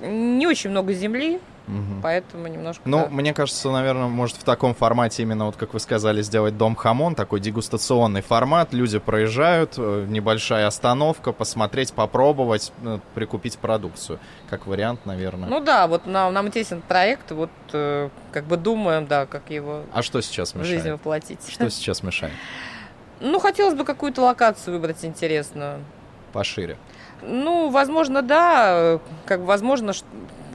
не 0.02 0.46
очень 0.46 0.70
много 0.70 0.94
земли, 0.94 1.40
Угу. 1.68 2.02
Поэтому 2.04 2.48
немножко... 2.48 2.82
Ну, 2.86 3.00
да. 3.00 3.10
мне 3.10 3.34
кажется, 3.34 3.72
наверное, 3.72 4.08
может 4.08 4.38
в 4.38 4.44
таком 4.44 4.76
формате 4.76 5.24
именно, 5.24 5.46
вот 5.46 5.56
как 5.56 5.74
вы 5.74 5.80
сказали, 5.80 6.22
сделать 6.22 6.58
дом 6.58 6.76
хамон, 6.76 7.16
такой 7.16 7.40
дегустационный 7.40 8.22
формат. 8.22 8.74
Люди 8.74 9.00
проезжают, 9.00 9.74
э, 9.78 10.06
небольшая 10.08 10.68
остановка, 10.68 11.32
посмотреть, 11.32 11.94
попробовать, 11.94 12.72
э, 12.84 13.00
прикупить 13.16 13.58
продукцию. 13.58 14.20
Как 14.50 14.68
вариант, 14.68 15.06
наверное. 15.06 15.50
Ну 15.50 15.60
да, 15.60 15.88
вот 15.88 16.06
нам, 16.06 16.34
нам 16.34 16.48
интересен 16.48 16.82
проект, 16.82 17.32
вот 17.32 17.50
э, 17.74 18.10
как 18.32 18.46
бы 18.46 18.58
думаем, 18.58 19.08
да, 19.08 19.26
как 19.26 19.50
его 19.50 19.82
а 19.92 20.04
что 20.04 20.22
сейчас 20.22 20.54
мешает? 20.54 20.68
в 20.68 20.70
жизнь 20.70 20.92
воплотить. 20.92 21.40
Что 21.50 21.70
сейчас 21.70 22.04
мешает? 22.04 22.34
Ну, 23.22 23.40
хотелось 23.40 23.76
бы 23.76 23.86
какую-то 23.86 24.22
локацию 24.22 24.74
выбрать 24.74 25.06
интересную. 25.06 25.80
Пошире. 26.34 26.78
Ну, 27.22 27.70
возможно, 27.70 28.22
да. 28.22 29.00
Как 29.26 29.40
возможно, 29.40 29.94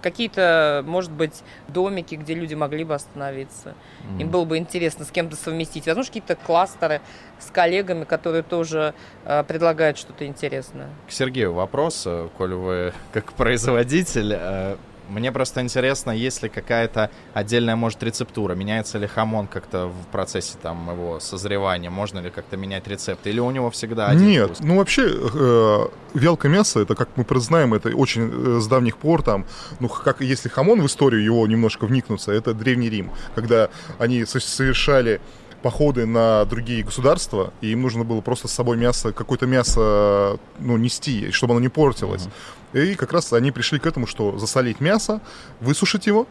какие-то, 0.01 0.83
может 0.87 1.11
быть, 1.11 1.43
домики, 1.69 2.15
где 2.15 2.35
люди 2.35 2.55
могли 2.55 2.85
бы 2.85 2.95
остановиться. 2.95 3.75
Mm. 4.05 4.21
Им 4.23 4.29
было 4.31 4.45
бы 4.45 4.59
интересно 4.59 5.05
с 5.05 5.11
кем-то 5.11 5.37
совместить. 5.37 5.87
Возможно, 5.87 6.11
какие-то 6.11 6.37
кластеры 6.37 7.01
с 7.39 7.51
коллегами, 7.51 8.05
которые 8.05 8.43
тоже 8.43 8.95
э, 9.25 9.45
предлагают 9.45 9.99
что-то 9.99 10.27
интересное. 10.27 10.89
К 11.09 11.13
Сергею 11.13 11.53
вопрос, 11.53 12.05
э, 12.07 12.29
коль 12.37 12.55
вы 12.55 12.93
как 13.13 13.33
производитель, 13.33 14.35
э, 14.37 14.77
мне 15.11 15.33
просто 15.33 15.61
интересно, 15.61 16.11
есть 16.11 16.43
ли 16.43 16.49
какая-то 16.49 17.11
отдельная, 17.35 17.77
может, 17.77 18.03
рецептура? 18.03 18.55
Меняется 18.55 18.99
ли 18.99 19.07
хамон 19.07 19.47
как-то 19.47 19.89
в 19.89 20.07
процессе 20.13 20.55
там 20.63 20.91
его 20.91 21.21
созревания? 21.21 21.91
Можно 21.91 22.21
ли 22.21 22.31
как-то 22.31 22.57
менять 22.57 22.87
рецепт? 22.89 23.27
Или 23.27 23.41
у 23.41 23.51
него 23.51 23.71
всегда 23.71 24.09
один 24.09 24.27
Нет, 24.27 24.47
вкус? 24.47 24.61
ну 24.61 24.77
вообще 24.77 25.11
э, 25.11 25.87
вялка 26.15 26.49
мяса, 26.49 26.81
это, 26.81 26.95
как 26.95 27.09
мы 27.17 27.25
знаем, 27.41 27.75
это 27.75 27.91
очень 27.91 28.31
э, 28.33 28.61
с 28.61 28.67
давних 28.67 28.97
пор 28.97 29.23
там, 29.23 29.47
ну, 29.81 29.89
как 29.89 30.21
если 30.21 30.49
хамон 30.49 30.81
в 30.83 30.87
историю 30.87 31.23
его 31.23 31.47
немножко 31.47 31.87
вникнуться, 31.87 32.33
это 32.33 32.55
Древний 32.55 32.89
Рим, 32.89 33.11
когда 33.35 33.69
они 33.99 34.25
совершали 34.25 35.21
походы 35.63 36.07
на 36.07 36.45
другие 36.45 36.83
государства, 36.83 37.53
и 37.61 37.73
им 37.73 37.83
нужно 37.83 38.05
было 38.05 38.21
просто 38.21 38.49
с 38.49 38.53
собой 38.53 38.77
мясо, 38.77 39.13
какое-то 39.13 39.47
мясо, 39.47 40.39
ну, 40.59 40.77
нести, 40.77 41.31
чтобы 41.33 41.53
оно 41.53 41.61
не 41.61 41.69
портилось. 41.69 42.23
Mm-hmm. 42.23 42.60
И 42.73 42.95
как 42.95 43.13
раз 43.13 43.33
они 43.33 43.51
пришли 43.51 43.79
к 43.79 43.87
этому, 43.87 44.07
что 44.07 44.39
засолить 44.39 44.81
мясо, 44.81 45.21
высушить 45.61 46.07
его, 46.07 46.27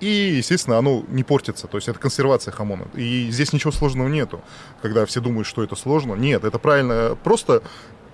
и, 0.00 0.34
естественно, 0.36 0.78
оно 0.78 1.04
не 1.08 1.24
портится. 1.24 1.66
То 1.66 1.76
есть 1.76 1.88
это 1.88 1.98
консервация 1.98 2.52
хамона. 2.52 2.86
И 2.94 3.28
здесь 3.30 3.52
ничего 3.52 3.72
сложного 3.72 4.08
нету. 4.08 4.40
Когда 4.80 5.04
все 5.06 5.20
думают, 5.20 5.46
что 5.46 5.62
это 5.64 5.74
сложно. 5.76 6.14
Нет, 6.14 6.44
это 6.44 6.58
правильно. 6.58 7.16
Просто 7.24 7.62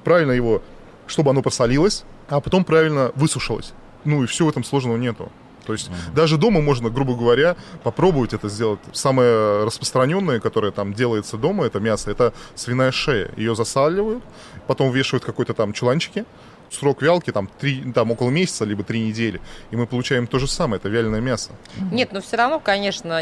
правильно 0.03 0.33
его, 0.33 0.63
чтобы 1.07 1.31
оно 1.31 1.43
посолилось, 1.43 2.05
а 2.29 2.41
потом 2.41 2.65
правильно 2.65 3.13
высушилось. 3.15 3.73
Ну 4.05 4.23
и 4.23 4.27
все 4.27 4.47
в 4.47 4.49
этом 4.49 4.65
сложного 4.65 4.97
нету. 4.97 5.31
То 5.67 5.73
есть 5.73 5.89
mm-hmm. 5.89 6.15
даже 6.15 6.37
дома 6.37 6.61
можно, 6.61 6.91
грубо 6.91 7.15
говоря, 7.15 7.57
попробовать 7.83 8.35
это 8.35 8.49
сделать. 8.49 8.81
Самое 8.93 9.65
распространенное, 9.65 10.41
которое 10.41 10.73
там 10.73 10.93
делается 10.93 11.39
дома, 11.39 11.65
это 11.65 11.81
мясо, 11.81 12.11
это 12.11 12.35
свиная 12.55 12.93
шея. 12.93 13.31
Ее 13.37 13.55
засаливают, 13.55 14.23
потом 14.67 14.93
вешают 14.93 15.25
какой-то 15.25 15.55
там 15.55 15.73
чуланчики, 15.73 16.27
срок 16.71 17.03
вялки 17.03 17.31
там, 17.31 17.49
3, 17.59 17.93
там 17.93 18.11
около 18.11 18.31
месяца, 18.31 18.65
либо 18.65 18.83
три 18.85 19.01
недели, 19.01 19.41
и 19.71 19.77
мы 19.77 19.87
получаем 19.87 20.27
то 20.27 20.39
же 20.39 20.47
самое, 20.47 20.79
это 20.79 20.89
вяленое 20.89 21.23
мясо. 21.23 21.51
Нет, 21.91 22.13
но 22.13 22.21
все 22.21 22.37
равно, 22.37 22.61
конечно, 22.61 23.21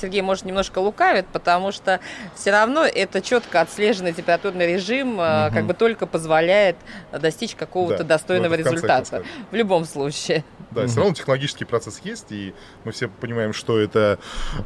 Сергей 0.00 0.22
может 0.22 0.44
немножко 0.44 0.78
лукавит, 0.78 1.26
потому 1.26 1.72
что 1.72 2.00
все 2.34 2.50
равно 2.50 2.84
это 2.84 3.20
четко 3.20 3.60
отслеженный 3.60 4.12
температурный 4.12 4.72
режим 4.72 5.14
угу. 5.14 5.54
как 5.54 5.66
бы 5.66 5.74
только 5.74 6.06
позволяет 6.06 6.76
достичь 7.12 7.54
какого-то 7.54 8.04
да, 8.04 8.16
достойного 8.16 8.54
результата. 8.54 9.22
В 9.50 9.54
любом 9.54 9.84
случае. 9.84 10.44
Да, 10.70 10.82
угу. 10.82 10.88
все 10.88 10.98
равно 11.00 11.14
технологический 11.14 11.64
процесс 11.64 12.00
есть, 12.04 12.30
и 12.30 12.54
мы 12.84 12.92
все 12.92 13.08
понимаем, 13.08 13.52
что 13.52 13.78
это 13.78 14.18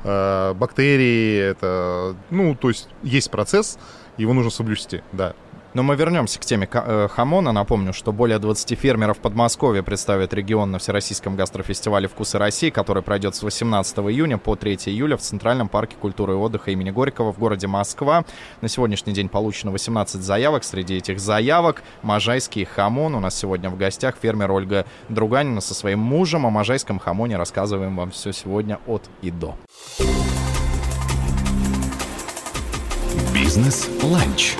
э, 0.04 0.54
бактерии, 0.54 1.38
это, 1.38 2.16
ну, 2.30 2.54
то 2.54 2.68
есть 2.68 2.88
есть 3.02 3.30
процесс, 3.30 3.78
его 4.16 4.32
нужно 4.32 4.50
соблюсти, 4.50 5.02
да. 5.12 5.34
Но 5.72 5.84
мы 5.84 5.94
вернемся 5.94 6.40
к 6.40 6.44
теме 6.44 6.68
э, 6.72 7.08
хамона. 7.08 7.52
Напомню, 7.52 7.92
что 7.92 8.12
более 8.12 8.38
20 8.38 8.76
фермеров 8.76 9.18
Подмосковья 9.18 9.82
представят 9.82 10.34
регион 10.34 10.72
на 10.72 10.78
Всероссийском 10.78 11.36
гастрофестивале 11.36 12.08
«Вкусы 12.08 12.38
России», 12.38 12.70
который 12.70 13.02
пройдет 13.02 13.36
с 13.36 13.42
18 13.42 13.98
июня 13.98 14.36
по 14.38 14.56
3 14.56 14.74
июля 14.86 15.16
в 15.16 15.20
Центральном 15.20 15.68
парке 15.68 15.96
культуры 16.00 16.32
и 16.32 16.36
отдыха 16.36 16.72
имени 16.72 16.90
Горького 16.90 17.32
в 17.32 17.38
городе 17.38 17.68
Москва. 17.68 18.24
На 18.60 18.68
сегодняшний 18.68 19.12
день 19.12 19.28
получено 19.28 19.70
18 19.70 20.20
заявок. 20.20 20.64
Среди 20.64 20.96
этих 20.96 21.20
заявок 21.20 21.84
Можайский 22.02 22.64
хамон. 22.64 23.14
У 23.14 23.20
нас 23.20 23.38
сегодня 23.38 23.70
в 23.70 23.76
гостях 23.76 24.16
фермер 24.20 24.50
Ольга 24.50 24.86
Друганина 25.08 25.60
со 25.60 25.74
своим 25.74 26.00
мужем. 26.00 26.46
О 26.46 26.50
можайском 26.50 26.98
хамоне 26.98 27.36
рассказываем 27.36 27.96
вам 27.96 28.10
все 28.10 28.32
сегодня 28.32 28.80
от 28.86 29.08
и 29.22 29.30
до. 29.30 29.54
Бизнес-ланч. 33.32 34.56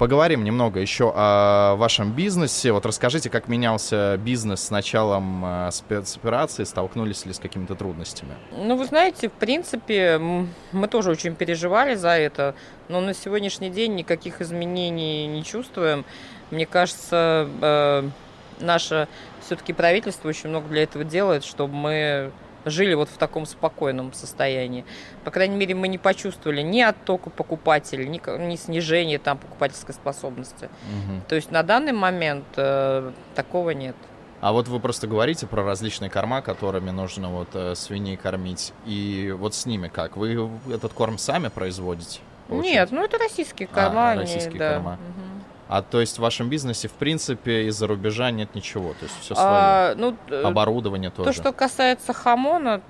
Поговорим 0.00 0.44
немного 0.44 0.80
еще 0.80 1.12
о 1.14 1.76
вашем 1.76 2.12
бизнесе. 2.12 2.72
Вот 2.72 2.86
расскажите, 2.86 3.28
как 3.28 3.48
менялся 3.48 4.16
бизнес 4.16 4.62
с 4.62 4.70
началом 4.70 5.44
э, 5.44 5.70
спецоперации, 5.72 6.64
столкнулись 6.64 7.26
ли 7.26 7.34
с 7.34 7.38
какими-то 7.38 7.74
трудностями? 7.74 8.32
Ну, 8.50 8.76
вы 8.76 8.86
знаете, 8.86 9.28
в 9.28 9.32
принципе, 9.32 10.18
мы 10.72 10.88
тоже 10.88 11.10
очень 11.10 11.34
переживали 11.34 11.96
за 11.96 12.12
это, 12.12 12.54
но 12.88 13.02
на 13.02 13.12
сегодняшний 13.12 13.68
день 13.68 13.94
никаких 13.94 14.40
изменений 14.40 15.26
не 15.26 15.44
чувствуем. 15.44 16.06
Мне 16.50 16.64
кажется, 16.64 17.46
э, 17.60 18.08
наше 18.58 19.06
все-таки 19.44 19.74
правительство 19.74 20.30
очень 20.30 20.48
много 20.48 20.66
для 20.68 20.84
этого 20.84 21.04
делает, 21.04 21.44
чтобы 21.44 21.74
мы 21.74 22.32
жили 22.64 22.94
вот 22.94 23.08
в 23.08 23.16
таком 23.16 23.46
спокойном 23.46 24.12
состоянии. 24.12 24.84
По 25.24 25.30
крайней 25.30 25.56
мере, 25.56 25.74
мы 25.74 25.88
не 25.88 25.98
почувствовали 25.98 26.62
ни 26.62 26.80
оттока 26.80 27.30
покупателей, 27.30 28.06
ни, 28.06 28.20
ни 28.46 28.56
снижения 28.56 29.18
там 29.18 29.38
покупательской 29.38 29.94
способности. 29.94 30.64
Угу. 30.64 31.22
То 31.28 31.34
есть 31.34 31.50
на 31.50 31.62
данный 31.62 31.92
момент 31.92 32.44
э, 32.56 33.12
такого 33.34 33.70
нет. 33.70 33.96
А 34.40 34.52
вот 34.52 34.68
вы 34.68 34.80
просто 34.80 35.06
говорите 35.06 35.46
про 35.46 35.62
различные 35.62 36.08
корма, 36.08 36.40
которыми 36.40 36.90
нужно 36.90 37.28
вот 37.28 37.48
э, 37.54 37.74
свиней 37.74 38.16
кормить. 38.16 38.72
И 38.86 39.34
вот 39.36 39.54
с 39.54 39.66
ними 39.66 39.88
как? 39.88 40.16
Вы 40.16 40.50
этот 40.72 40.92
корм 40.94 41.18
сами 41.18 41.48
производите? 41.48 42.20
Получается? 42.48 42.80
Нет, 42.80 42.90
ну 42.92 43.04
это 43.04 43.18
российские 43.18 43.68
корма. 43.68 44.12
А, 44.12 44.16
российские 44.16 44.58
да. 44.58 44.74
корма. 44.74 44.92
Угу. 44.94 45.29
А 45.70 45.82
то 45.82 46.00
есть 46.00 46.18
в 46.18 46.20
вашем 46.20 46.48
бизнесе, 46.48 46.88
в 46.88 46.92
принципе, 46.92 47.68
из-за 47.68 47.86
рубежа 47.86 48.32
нет 48.32 48.56
ничего, 48.56 48.90
то 48.94 49.04
есть 49.04 49.14
все 49.20 49.36
свое. 49.36 49.48
А, 49.48 49.94
ну, 49.94 50.16
э, 50.28 50.42
Оборудование 50.42 51.10
тоже. 51.10 51.28
То, 51.28 51.32
что 51.32 51.52
касается 51.52 52.12
хамона, 52.12 52.80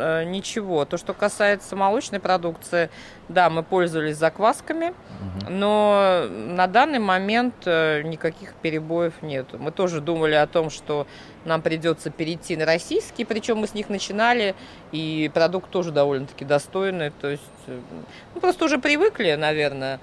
э, 0.00 0.24
ничего. 0.24 0.84
То, 0.84 0.96
что 0.96 1.14
касается 1.14 1.76
молочной 1.76 2.18
продукции, 2.18 2.90
да, 3.28 3.48
мы 3.50 3.62
пользовались 3.62 4.16
заквасками, 4.16 4.88
угу. 4.88 5.50
но 5.50 6.24
на 6.28 6.66
данный 6.66 6.98
момент 6.98 7.54
э, 7.66 8.02
никаких 8.02 8.54
перебоев 8.54 9.14
нет. 9.22 9.46
Мы 9.52 9.70
тоже 9.70 10.00
думали 10.00 10.34
о 10.34 10.48
том, 10.48 10.70
что 10.70 11.06
нам 11.44 11.62
придется 11.62 12.10
перейти 12.10 12.56
на 12.56 12.66
российский, 12.66 13.24
причем 13.24 13.58
мы 13.58 13.68
с 13.68 13.74
них 13.74 13.88
начинали, 13.88 14.56
и 14.90 15.30
продукт 15.32 15.70
тоже 15.70 15.92
довольно-таки 15.92 16.44
достойный. 16.44 17.10
То 17.10 17.28
есть, 17.28 17.42
ну, 17.68 18.40
просто 18.40 18.64
уже 18.64 18.78
привыкли, 18.78 19.34
наверное. 19.34 20.00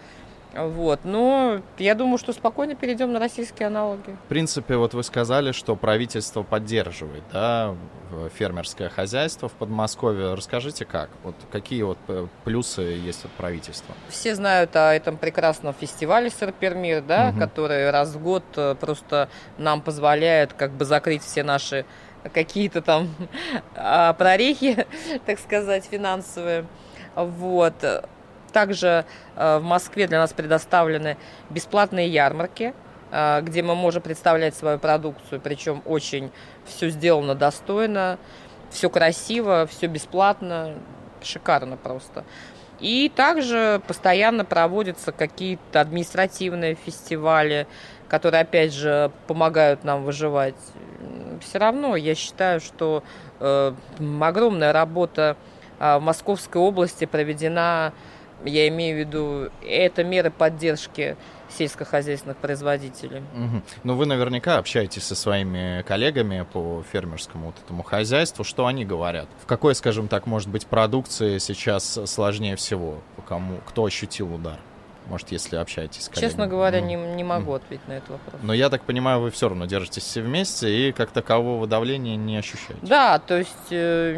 Вот. 0.54 1.02
Но 1.04 1.62
я 1.78 1.96
думаю, 1.96 2.18
что 2.18 2.34
спокойно 2.34 2.76
перейдем 2.76 3.14
на 3.14 3.20
российские 3.20 3.68
аналоги. 3.68 4.18
В 4.26 4.30
принципе, 4.30 4.78
вот 4.78 4.94
вы 4.94 5.04
сказали, 5.04 5.52
что 5.52 5.76
правительство 5.76 6.44
поддерживает 6.44 7.24
да, 7.32 7.76
фермерское 8.34 8.90
хозяйство 8.90 9.48
в 9.48 9.54
Подмосковье. 9.54 10.34
Расскажите, 10.34 10.86
как? 10.86 11.10
Вот 11.24 11.36
какие 11.52 11.84
вот 11.84 12.00
э, 12.08 12.28
плюсы 12.44 12.82
есть 12.82 13.26
от 13.26 13.32
правительства? 13.32 13.94
Все 14.10 14.34
знают 14.34 14.76
о 14.76 14.94
этом 14.94 15.18
прекрасном 15.18 15.74
фестивале 15.74 16.30
Сырпермир, 16.32 17.04
да, 17.04 17.30
угу. 17.30 17.40
который 17.40 17.90
раз 17.92 18.16
в 18.16 18.22
год 18.22 18.44
э, 18.56 18.76
просто 18.80 19.30
нам 19.58 19.82
позволяет 19.82 20.54
как 20.54 20.72
бы 20.72 20.86
закрыть 20.86 21.24
все 21.24 21.44
наши 21.44 21.86
какие-то 22.34 22.82
там 22.82 23.10
а, 23.76 24.14
прорехи, 24.14 24.88
так 25.26 25.40
сказать, 25.40 25.86
финансовые. 25.86 26.66
Вот. 27.16 27.76
Также 28.50 29.06
э, 29.36 29.58
в 29.58 29.64
Москве 29.64 30.08
для 30.08 30.20
нас 30.20 30.34
предоставлены 30.34 31.18
бесплатные 31.50 32.08
ярмарки, 32.08 32.74
э, 33.12 33.42
где 33.42 33.62
мы 33.62 33.76
можем 33.76 34.02
представлять 34.02 34.56
свою 34.56 34.80
продукцию, 34.80 35.42
причем 35.42 35.82
очень 35.86 36.32
все 36.66 36.90
сделано 36.90 37.36
достойно, 37.36 38.18
все 38.70 38.90
красиво, 38.90 39.68
все 39.68 39.88
бесплатно, 39.88 40.76
шикарно 41.22 41.78
просто. 41.78 42.24
И 42.80 43.12
также 43.14 43.82
постоянно 43.88 44.46
проводятся 44.46 45.12
какие-то 45.12 45.82
административные 45.82 46.76
фестивали, 46.76 47.68
которые, 48.08 48.42
опять 48.42 48.74
же, 48.74 49.12
помогают 49.28 49.84
нам 49.84 50.04
выживать. 50.04 50.56
Все 51.42 51.60
равно 51.60 51.96
я 51.96 52.16
считаю, 52.16 52.62
что 52.62 53.04
э, 53.40 53.74
огромная 54.22 54.72
работа 54.72 55.36
э, 55.80 55.98
в 55.98 56.02
Московской 56.02 56.62
области 56.62 57.06
проведена 57.06 57.94
я 58.46 58.68
имею 58.68 58.98
в 58.98 59.00
виду, 59.00 59.50
это 59.62 60.04
меры 60.04 60.32
поддержки 60.32 61.18
сельскохозяйственных 61.50 62.38
производителей. 62.38 63.20
Угу. 63.34 63.62
Ну, 63.84 63.96
вы 63.96 64.06
наверняка 64.06 64.58
общаетесь 64.58 65.04
со 65.04 65.16
своими 65.16 65.84
коллегами 65.88 66.46
по 66.52 66.84
фермерскому 66.92 67.48
вот 67.48 67.56
этому 67.64 67.84
хозяйству. 67.84 68.44
Что 68.44 68.68
они 68.68 68.86
говорят? 68.86 69.28
В 69.42 69.46
какой, 69.46 69.76
скажем 69.76 70.08
так, 70.08 70.26
может 70.28 70.50
быть, 70.50 70.68
продукции 70.68 71.38
сейчас 71.40 72.00
сложнее 72.06 72.56
всего? 72.56 73.02
Кому, 73.28 73.58
кто 73.66 73.86
ощутил 73.86 74.34
удар? 74.34 74.60
Может, 75.10 75.32
если 75.32 75.56
общаетесь 75.56 76.04
с 76.04 76.10
коллегами. 76.10 76.30
Честно 76.30 76.48
говоря, 76.48 76.82
ну, 76.82 76.88
не, 76.88 76.96
не 76.96 77.24
могу 77.24 77.54
ответить 77.54 77.88
на 77.88 77.94
этот 77.94 78.10
вопрос. 78.10 78.42
Но 78.44 78.54
я 78.54 78.70
так 78.70 78.84
понимаю, 78.84 79.20
вы 79.22 79.32
все 79.32 79.50
равно 79.50 79.66
держитесь 79.66 80.04
все 80.04 80.22
вместе 80.22 80.90
и 80.90 80.92
как 80.92 81.10
такового 81.10 81.66
давления 81.66 82.16
не 82.16 82.38
ощущаете. 82.38 82.78
Да, 82.84 83.18
то 83.18 83.38
есть 83.40 83.72
э, 83.72 84.16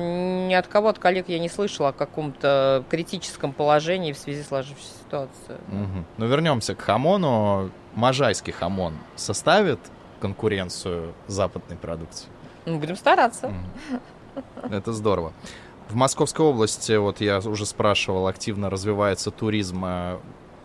ни 0.48 0.54
от 0.54 0.68
кого 0.68 0.90
от 0.90 1.00
коллег 1.00 1.30
я 1.30 1.40
не 1.40 1.48
слышала 1.48 1.90
о 1.90 1.94
каком-то 1.94 2.84
критическом 2.90 3.54
положении 3.54 4.12
в 4.12 4.18
связи 4.18 4.44
с 4.44 4.48
сложившейся 4.48 4.94
ситуацией. 5.00 5.58
Угу. 5.70 6.06
Ну, 6.18 6.26
вернемся 6.28 6.76
к 6.76 6.82
хамону. 6.82 7.72
Можайский 7.94 8.52
хамон 8.52 8.94
составит 9.16 9.80
конкуренцию 10.20 11.14
западной 11.28 11.78
продукции? 11.78 12.28
Ну, 12.66 12.80
будем 12.80 12.98
стараться. 12.98 13.48
Угу. 13.48 14.74
Это 14.74 14.92
здорово. 14.92 15.32
В 15.90 15.96
Московской 15.96 16.46
области, 16.46 16.94
вот 16.94 17.20
я 17.20 17.40
уже 17.40 17.66
спрашивал, 17.66 18.28
активно 18.28 18.70
развивается 18.70 19.30
туризм 19.30 19.84
э, 19.84 20.20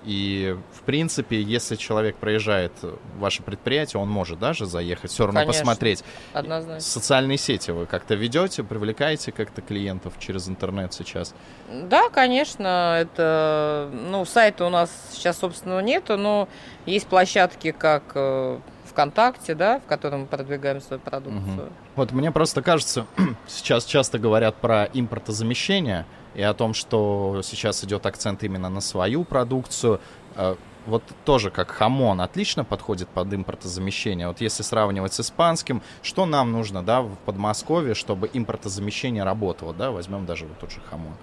и, 0.06 0.56
в 0.72 0.82
принципе, 0.82 1.42
если 1.42 1.74
человек 1.74 2.16
проезжает 2.16 2.72
ваше 3.18 3.42
предприятие, 3.42 4.00
он 4.00 4.08
может 4.08 4.38
даже 4.38 4.64
заехать, 4.64 5.10
все 5.10 5.24
равно 5.26 5.40
Конечно, 5.40 5.60
посмотреть. 5.60 6.04
Однозначно. 6.32 6.80
Социальные 6.80 7.38
сети 7.38 7.72
вы 7.72 7.86
как-то 7.86 8.14
ведете, 8.14 8.62
привлекаете 8.62 9.32
как-то 9.32 9.62
клиентов 9.62 10.14
через 10.20 10.48
интернет 10.48 10.94
сейчас? 10.94 11.34
Да, 11.68 12.08
конечно. 12.08 12.96
Это, 13.00 13.90
ну, 13.92 14.24
сайта 14.24 14.64
у 14.66 14.70
нас 14.70 14.90
сейчас, 15.10 15.38
собственно, 15.38 15.80
нету, 15.80 16.16
но 16.16 16.48
есть 16.86 17.08
площадки, 17.08 17.72
как 17.72 18.04
э, 18.14 18.60
ВКонтакте, 18.96 19.54
да, 19.54 19.78
в 19.80 19.84
котором 19.84 20.20
мы 20.20 20.26
продвигаем 20.26 20.80
свою 20.80 21.00
продукцию. 21.00 21.66
Угу. 21.66 21.72
Вот 21.96 22.12
мне 22.12 22.32
просто 22.32 22.62
кажется, 22.62 23.06
сейчас 23.46 23.84
часто 23.84 24.18
говорят 24.18 24.56
про 24.56 24.84
импортозамещение, 24.84 26.06
и 26.34 26.42
о 26.42 26.54
том, 26.54 26.74
что 26.74 27.40
сейчас 27.42 27.84
идет 27.84 28.06
акцент 28.06 28.42
именно 28.42 28.68
на 28.68 28.80
свою 28.80 29.24
продукцию. 29.24 30.00
Э, 30.34 30.56
вот 30.86 31.02
тоже 31.24 31.50
как 31.50 31.70
хамон 31.70 32.20
отлично 32.20 32.64
подходит 32.64 33.08
под 33.08 33.32
импортозамещение. 33.32 34.28
Вот 34.28 34.40
если 34.40 34.62
сравнивать 34.62 35.14
с 35.14 35.20
испанским, 35.20 35.82
что 36.02 36.26
нам 36.26 36.52
нужно, 36.52 36.82
да, 36.82 37.02
в 37.02 37.16
Подмосковье, 37.24 37.94
чтобы 37.94 38.30
импортозамещение 38.32 39.24
работало, 39.24 39.74
да, 39.74 39.90
возьмем 39.90 40.26
даже 40.26 40.46
вот 40.46 40.58
тот 40.58 40.70
же 40.70 40.80
хамон. 40.90 41.14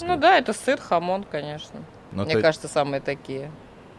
Ну 0.00 0.16
да, 0.16 0.38
это 0.38 0.52
сыр, 0.52 0.80
хамон, 0.80 1.24
конечно. 1.24 1.80
Но 2.10 2.22
ну, 2.22 2.24
Мне 2.24 2.34
то... 2.34 2.40
кажется, 2.42 2.68
самые 2.68 3.00
такие. 3.00 3.50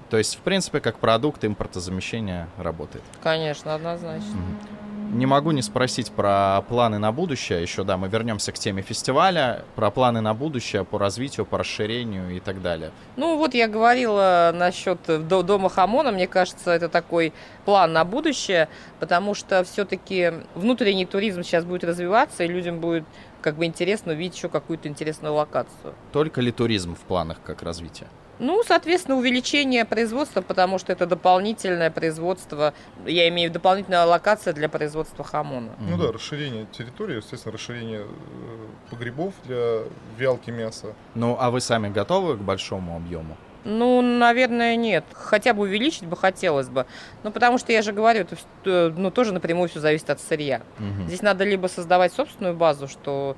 То 0.09 0.17
есть, 0.17 0.35
в 0.35 0.39
принципе, 0.39 0.79
как 0.79 0.97
продукт 0.99 1.45
импортозамещения 1.45 2.47
работает. 2.57 3.03
Конечно, 3.21 3.75
однозначно. 3.75 4.31
Угу. 4.31 5.15
Не 5.17 5.25
могу 5.25 5.49
не 5.49 5.63
спросить 5.63 6.11
про 6.11 6.61
планы 6.69 6.99
на 6.99 7.11
будущее. 7.11 7.63
Еще, 7.63 7.83
да, 7.83 7.97
мы 7.97 8.09
вернемся 8.09 8.51
к 8.51 8.59
теме 8.59 8.83
фестиваля. 8.83 9.65
Про 9.75 9.89
планы 9.89 10.21
на 10.21 10.35
будущее, 10.35 10.85
по 10.85 10.99
развитию, 10.99 11.47
по 11.47 11.57
расширению 11.57 12.29
и 12.29 12.39
так 12.39 12.61
далее. 12.61 12.91
Ну, 13.15 13.35
вот 13.35 13.55
я 13.55 13.67
говорила 13.67 14.51
насчет 14.53 14.99
Дома 15.27 15.69
Хамона. 15.69 16.11
Мне 16.11 16.27
кажется, 16.27 16.69
это 16.69 16.89
такой 16.89 17.33
план 17.65 17.91
на 17.91 18.05
будущее, 18.05 18.69
потому 18.99 19.33
что 19.33 19.63
все-таки 19.63 20.31
внутренний 20.53 21.07
туризм 21.07 21.41
сейчас 21.41 21.65
будет 21.65 21.83
развиваться, 21.83 22.43
и 22.43 22.47
людям 22.47 22.79
будет 22.79 23.03
как 23.41 23.55
бы 23.55 23.65
интересно 23.65 24.13
увидеть 24.13 24.37
еще 24.37 24.47
какую-то 24.47 24.87
интересную 24.89 25.33
локацию. 25.33 25.95
Только 26.11 26.41
ли 26.41 26.51
туризм 26.51 26.95
в 26.95 26.99
планах 26.99 27.37
как 27.43 27.63
развитие? 27.63 28.07
Ну, 28.39 28.63
соответственно, 28.65 29.17
увеличение 29.17 29.86
производства, 29.86 30.41
потому 30.41 30.80
что 30.80 30.93
это 30.93 31.06
дополнительное 31.06 31.91
производство, 31.91 32.73
я 33.06 33.28
имею 33.28 33.49
в 33.49 33.52
виду 33.52 33.60
дополнительная 33.60 34.06
локация 34.06 34.54
для 34.54 34.69
производства 34.69 35.23
хамона. 35.23 35.71
Ну 35.80 35.97
да, 35.97 36.12
расширение 36.12 36.65
территории, 36.71 37.17
естественно, 37.17 37.54
расширение 37.54 38.02
э, 38.02 38.67
погребов 38.89 39.34
для 39.43 39.82
вялки 40.17 40.52
мяса. 40.52 40.93
Ну, 41.15 41.36
а 41.39 41.52
вы 41.52 41.60
сами 41.60 41.89
готовы 41.89 42.38
к 42.38 42.39
большому 42.39 42.95
объему? 42.95 43.36
Ну, 43.65 44.02
наверное, 44.02 44.78
нет. 44.78 45.04
Хотя 45.13 45.54
бы 45.54 45.63
увеличить 45.63 46.06
бы 46.06 46.15
хотелось 46.15 46.69
бы. 46.69 46.86
Ну, 47.23 47.32
потому 47.32 47.58
что 47.58 47.73
я 47.73 47.82
же 47.82 47.91
говорю, 47.91 48.21
это 48.21 48.38
э, 48.65 48.93
ну, 48.95 49.12
тоже 49.12 49.34
напрямую 49.34 49.67
все 49.67 49.82
зависит 49.82 50.10
от 50.10 50.21
сырья. 50.21 50.62
Угу. 50.80 51.08
Здесь 51.08 51.21
надо 51.21 51.43
либо 51.43 51.67
создавать 51.67 52.13
собственную 52.13 52.56
базу, 52.56 52.88
что 52.88 53.36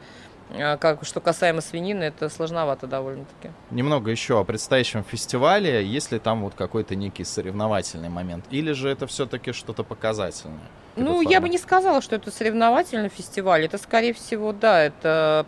как, 0.80 1.04
что 1.06 1.20
касаемо 1.20 1.62
свинины, 1.62 2.04
это 2.04 2.30
сложновато 2.30 2.88
довольно-таки. 2.88 3.54
Немного 3.70 4.12
еще 4.12 4.40
о 4.40 4.44
предстоящем 4.44 5.04
фестивале. 5.04 5.86
Есть 5.86 6.12
ли 6.12 6.20
там 6.20 6.42
вот 6.44 6.54
какой-то 6.56 6.96
некий 6.96 7.24
соревновательный 7.24 8.10
момент? 8.10 8.46
Или 8.52 8.74
же 8.74 8.90
это 8.90 9.08
все-таки 9.08 9.52
что-то 9.52 9.84
показательное? 9.84 10.70
Ну, 10.98 11.22
я 11.22 11.40
бы 11.40 11.48
не 11.48 11.58
сказала, 11.58 12.02
что 12.02 12.16
это 12.18 12.32
соревновательный 12.32 13.10
фестиваль. 13.10 13.66
Это, 13.66 13.78
скорее 13.78 14.14
всего, 14.14 14.52
да, 14.52 14.82
это 14.82 15.46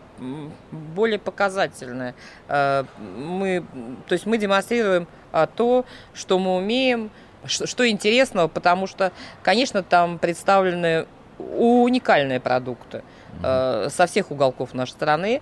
более 0.72 1.20
показательное. 1.20 2.16
А, 2.48 2.86
мы, 3.00 3.66
то 4.08 4.14
есть 4.14 4.26
мы 4.26 4.38
демонстрируем 4.38 5.08
а, 5.34 5.48
то, 5.48 5.86
что 6.14 6.40
мы 6.40 6.56
умеем, 6.56 7.12
что 7.46 7.90
интересного, 7.90 8.48
потому 8.48 8.88
что, 8.88 9.12
конечно, 9.42 9.84
там 9.84 10.18
представлены 10.18 11.08
уникальные 11.40 12.40
продукты 12.40 13.04
э, 13.44 13.88
со 13.90 14.06
всех 14.06 14.32
уголков 14.32 14.74
нашей 14.74 14.92
страны. 14.92 15.42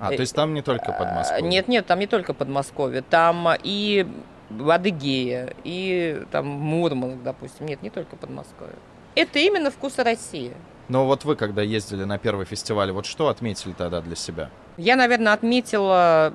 А, 0.00 0.08
то 0.08 0.20
есть 0.20 0.34
там 0.34 0.52
не 0.54 0.62
только 0.62 0.92
Подмосковье? 0.92 1.48
Нет, 1.48 1.68
нет, 1.68 1.86
там 1.86 1.98
не 1.98 2.06
только 2.06 2.34
Подмосковье. 2.34 3.02
Там 3.02 3.48
и 3.62 4.06
Адыгея, 4.50 5.54
и 5.64 6.24
там 6.30 6.46
Мурманск, 6.46 7.22
допустим. 7.22 7.66
Нет, 7.66 7.82
не 7.82 7.90
только 7.90 8.16
Подмосковье. 8.16 8.74
Это 9.14 9.38
именно 9.38 9.70
вкусы 9.70 10.02
России. 10.02 10.52
Но 10.88 11.06
вот 11.06 11.24
вы, 11.24 11.36
когда 11.36 11.62
ездили 11.62 12.04
на 12.04 12.18
первый 12.18 12.46
фестиваль, 12.46 12.90
вот 12.92 13.06
что 13.06 13.28
отметили 13.28 13.72
тогда 13.72 14.00
для 14.00 14.16
себя? 14.16 14.50
Я, 14.76 14.96
наверное, 14.96 15.32
отметила 15.32 16.34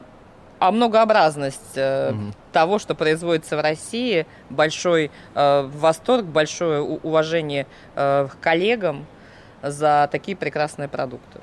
а 0.60 0.72
многообразность 0.72 1.76
э, 1.76 2.12
угу. 2.12 2.34
того, 2.52 2.80
что 2.80 2.96
производится 2.96 3.58
в 3.58 3.62
России, 3.62 4.26
большой 4.50 5.12
э, 5.36 5.70
восторг, 5.74 6.26
большое 6.26 6.82
уважение 6.82 7.68
э, 7.96 8.28
к 8.32 8.40
коллегам, 8.44 9.06
за 9.64 10.08
такие 10.12 10.38
прекрасные 10.38 10.88
продукты. 10.88 11.40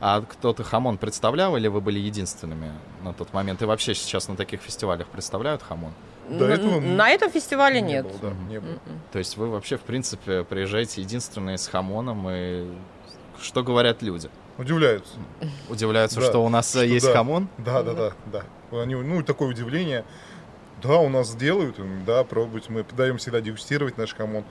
А 0.00 0.22
кто-то 0.22 0.62
хамон 0.62 0.98
представлял 0.98 1.56
или 1.56 1.68
вы 1.68 1.80
были 1.80 1.98
единственными 1.98 2.72
на 3.02 3.12
тот 3.12 3.32
момент? 3.32 3.62
И 3.62 3.64
вообще 3.64 3.94
сейчас 3.94 4.28
на 4.28 4.36
таких 4.36 4.60
фестивалях 4.60 5.08
представляют 5.08 5.62
хамон? 5.62 5.92
До 6.28 6.46
на, 6.46 6.52
этого 6.52 6.80
на 6.80 7.10
этом 7.10 7.30
фестивале 7.30 7.80
не 7.80 7.94
нет. 7.94 8.06
Было, 8.06 8.30
да, 8.30 8.36
не 8.48 8.60
было. 8.60 8.74
То 9.12 9.18
есть 9.18 9.36
вы 9.36 9.50
вообще, 9.50 9.76
в 9.76 9.80
принципе, 9.80 10.44
приезжаете 10.44 11.02
единственные 11.02 11.58
с 11.58 11.66
хамоном, 11.66 12.28
и 12.30 12.64
что 13.40 13.64
говорят 13.64 14.02
люди? 14.02 14.30
Удивляются. 14.58 15.14
Удивляются, 15.68 16.20
да, 16.20 16.26
что 16.26 16.44
у 16.44 16.48
нас 16.48 16.70
что 16.70 16.84
есть 16.84 17.06
да. 17.06 17.12
хамон? 17.12 17.48
Да, 17.58 17.82
да, 17.82 17.94
да, 17.94 18.12
да. 18.26 18.44
Они, 18.80 18.94
ну, 18.94 19.22
такое 19.22 19.48
удивление. 19.48 20.04
Да, 20.82 20.98
у 20.98 21.08
нас 21.08 21.34
делают, 21.34 21.76
да, 22.04 22.24
пробуйте. 22.24 22.72
Мы 22.72 22.84
даем 22.96 23.18
всегда 23.18 23.40
дегустировать 23.40 23.96
наш 23.98 24.14
хамон. 24.14 24.44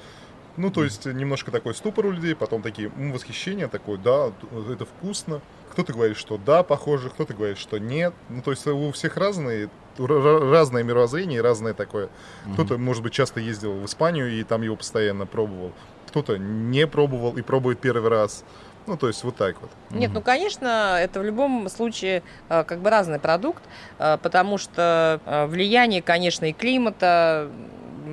Ну, 0.57 0.69
то 0.69 0.83
есть 0.83 1.05
немножко 1.05 1.51
такой 1.51 1.73
ступор 1.73 2.07
у 2.07 2.11
людей, 2.11 2.35
потом 2.35 2.61
такие 2.61 2.91
м, 2.97 3.13
восхищение 3.13 3.67
такое, 3.67 3.97
да, 3.97 4.31
это 4.69 4.85
вкусно. 4.85 5.41
кто-то 5.71 5.93
говорит, 5.93 6.17
что 6.17 6.37
да, 6.37 6.63
похоже, 6.63 7.09
кто-то 7.09 7.33
говорит, 7.33 7.57
что 7.57 7.77
нет. 7.77 8.13
Ну, 8.29 8.41
то 8.41 8.51
есть 8.51 8.67
у 8.67 8.91
всех 8.91 9.15
разные, 9.17 9.69
разное 9.97 10.83
мировоззрение, 10.83 11.41
разное 11.41 11.73
такое. 11.73 12.07
Mm-hmm. 12.07 12.53
Кто-то, 12.53 12.77
может 12.77 13.01
быть, 13.03 13.13
часто 13.13 13.39
ездил 13.39 13.73
в 13.73 13.85
Испанию 13.85 14.29
и 14.31 14.43
там 14.43 14.61
его 14.61 14.75
постоянно 14.75 15.25
пробовал. 15.25 15.71
Кто-то 16.07 16.37
не 16.37 16.85
пробовал 16.87 17.37
и 17.37 17.41
пробует 17.41 17.79
первый 17.79 18.09
раз. 18.09 18.43
Ну, 18.91 18.97
то 18.97 19.07
есть 19.07 19.23
вот 19.23 19.37
так 19.37 19.55
вот. 19.61 19.69
Нет, 19.89 20.11
ну, 20.13 20.21
конечно, 20.21 20.97
это 20.99 21.21
в 21.21 21.23
любом 21.23 21.69
случае 21.69 22.23
э, 22.49 22.65
как 22.65 22.79
бы 22.79 22.89
разный 22.89 23.19
продукт, 23.19 23.63
э, 23.99 24.17
потому 24.21 24.57
что 24.57 25.21
э, 25.25 25.45
влияние, 25.45 26.01
конечно, 26.01 26.43
и 26.43 26.51
климата 26.51 27.49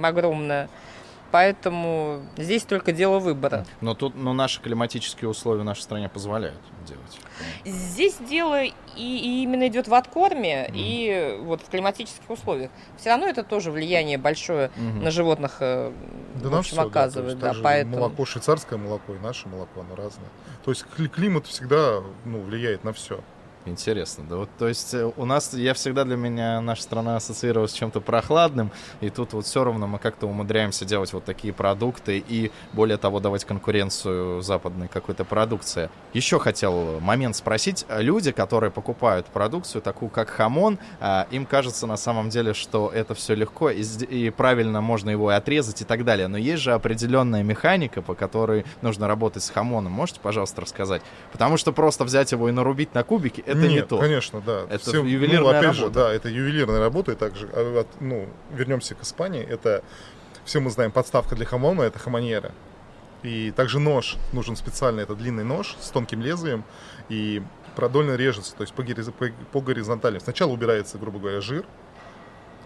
огромное. 0.01 0.69
Поэтому 1.33 2.23
здесь 2.37 2.63
только 2.63 2.93
дело 2.93 3.19
выбора. 3.19 3.67
Но 3.81 3.97
тут, 3.97 4.15
но 4.15 4.33
наши 4.33 4.63
климатические 4.63 5.29
условия 5.29 5.63
в 5.63 5.65
нашей 5.65 5.81
стране 5.81 6.09
позволяют 6.09 6.61
делать. 6.87 7.19
Здесь 7.65 8.17
дело 8.29 8.63
и, 8.63 8.73
и 8.97 9.43
именно 9.43 9.69
идет 9.69 9.89
в 9.89 9.95
откорме 9.95 10.67
mm. 10.67 10.73
и 10.75 11.39
вот 11.43 11.63
в 11.63 11.69
климатических 11.69 12.29
условиях. 12.29 12.71
Все 12.97 13.11
равно 13.11 13.27
это 13.27 13.43
тоже 13.43 13.71
влияние 13.71 14.19
большое 14.19 14.71
mm-hmm. 14.77 15.03
на 15.03 15.11
животных 15.11 15.57
э, 15.61 15.93
да 16.37 16.49
в 16.49 16.55
общем, 16.55 16.73
все, 16.73 16.87
оказывает. 16.87 17.39
Да, 17.39 17.53
да, 17.53 17.61
поэтому... 17.63 17.97
Молоко, 17.99 18.25
швейцарское 18.25 18.79
молоко 18.79 19.15
и 19.15 19.19
наше 19.19 19.49
молоко, 19.49 19.81
оно 19.81 19.95
разное. 19.95 20.29
То 20.65 20.71
есть 20.71 20.85
климат 21.13 21.47
всегда 21.47 22.01
ну, 22.25 22.41
влияет 22.41 22.85
на 22.85 22.93
все. 22.93 23.21
Интересно, 23.65 24.25
да 24.29 24.37
вот, 24.37 24.49
то 24.59 24.69
есть 24.69 24.95
э, 24.95 25.11
у 25.17 25.25
нас, 25.25 25.53
я 25.53 25.75
всегда 25.75 26.05
для 26.05 26.17
меня, 26.17 26.61
наша 26.61 26.83
страна 26.83 27.17
ассоциировалась 27.17 27.73
с 27.73 27.75
чем-то 27.75 28.01
прохладным, 28.01 28.71
и 29.01 29.11
тут 29.11 29.33
вот 29.35 29.45
все 29.45 29.63
равно 29.63 29.87
мы 29.87 29.99
как-то 29.99 30.27
умудряемся 30.27 30.85
делать 30.85 31.13
вот 31.13 31.25
такие 31.25 31.53
продукты 31.53 32.25
и, 32.27 32.51
более 32.73 32.97
того, 32.97 33.21
давать 33.21 33.45
конкуренцию 33.45 34.43
западной 34.43 34.89
какой-то 34.89 35.25
продукции. 35.25 35.91
Еще 36.15 36.39
хотел 36.39 37.01
момент 37.01 37.37
спросить, 37.37 37.85
люди, 37.91 38.33
которые 38.33 38.71
покупают 38.71 39.27
продукцию, 39.27 39.83
такую 39.83 40.09
как 40.09 40.31
хамон, 40.31 40.79
а, 41.01 41.27
им 41.31 41.45
кажется 41.45 41.87
на 41.87 41.97
самом 41.97 42.31
деле, 42.31 42.55
что 42.55 42.91
это 42.95 43.15
все 43.15 43.35
легко 43.35 43.71
и, 43.71 43.83
и 43.83 44.31
правильно 44.31 44.81
можно 44.81 45.11
его 45.11 45.31
и 45.31 45.35
отрезать 45.35 45.83
и 45.83 45.85
так 45.85 46.05
далее, 46.05 46.29
но 46.29 46.39
есть 46.39 46.63
же 46.63 46.73
определенная 46.73 47.43
механика, 47.43 48.03
по 48.03 48.15
которой 48.15 48.65
нужно 48.83 49.09
работать 49.09 49.43
с 49.43 49.51
хамоном. 49.51 49.93
Можете, 49.93 50.21
пожалуйста, 50.21 50.63
рассказать? 50.63 51.03
Потому 51.33 51.57
что 51.57 51.73
просто 51.73 52.05
взять 52.05 52.33
его 52.33 52.49
и 52.49 52.53
нарубить 52.53 52.95
на 52.95 53.03
кубики, 53.03 53.43
это 53.49 53.61
Нет, 53.61 53.71
не 53.71 53.83
то. 53.83 53.99
конечно, 53.99 54.41
да. 54.41 54.67
Это 54.69 54.79
Все, 54.79 55.05
ювелирная 55.05 55.41
ну, 55.41 55.49
опять 55.49 55.63
работа. 55.63 55.81
же, 55.81 55.91
да, 55.91 56.13
это 56.13 56.29
ювелирная 56.29 56.81
работа, 56.81 57.13
и 57.13 57.15
также, 57.15 57.49
а, 57.53 57.87
ну, 58.01 58.29
вернемся 58.53 58.95
к 58.95 59.03
Испании, 59.03 59.43
это, 59.43 59.83
все 60.45 60.61
мы 60.61 60.71
знаем, 60.71 60.93
подставка 60.93 61.35
для 61.35 61.47
хамона, 61.47 61.83
это 61.83 61.99
хамоньера. 61.99 62.53
И 63.23 63.51
также 63.51 63.81
нож, 63.81 64.17
нужен 64.33 64.55
специальный, 64.55 65.03
это 65.03 65.15
длинный 65.15 65.45
нож 65.45 65.77
с 65.81 65.91
тонким 65.91 66.23
лезвием, 66.23 66.65
и 67.09 67.43
продольно 67.75 68.15
режется, 68.17 68.55
то 68.55 68.63
есть 68.63 68.75
по 68.75 69.61
горизонтали. 69.61 70.19
Сначала 70.19 70.53
убирается, 70.53 70.99
грубо 70.99 71.19
говоря, 71.19 71.41
жир, 71.41 71.65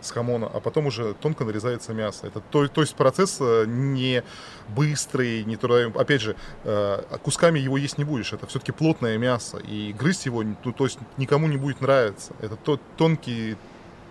с 0.03 0.11
хамона, 0.11 0.51
а 0.53 0.61
потом 0.61 0.87
уже 0.87 1.15
тонко 1.15 1.45
нарезается 1.45 1.95
мясо. 1.95 2.27
Это 2.27 2.41
то, 2.41 2.69
то 2.69 2.81
есть 2.81 2.95
процесс 2.95 3.39
э, 3.41 3.65
не 3.67 4.23
быстрый, 4.69 5.45
не 5.45 5.57
трудовой. 5.57 5.91
Опять 5.93 6.21
же, 6.21 6.37
э, 6.65 7.03
кусками 7.23 7.59
его 7.59 7.77
есть 7.77 7.99
не 7.99 8.05
будешь. 8.05 8.33
Это 8.33 8.47
все-таки 8.47 8.73
плотное 8.73 9.17
мясо, 9.19 9.59
и 9.59 9.93
грызть 9.93 10.27
его, 10.27 10.43
ну, 10.43 10.73
то 10.73 10.85
есть 10.85 10.99
никому 11.17 11.47
не 11.47 11.57
будет 11.57 11.81
нравиться. 11.81 12.35
Это 12.41 12.57
то, 12.57 12.79
тонкий, 12.97 13.57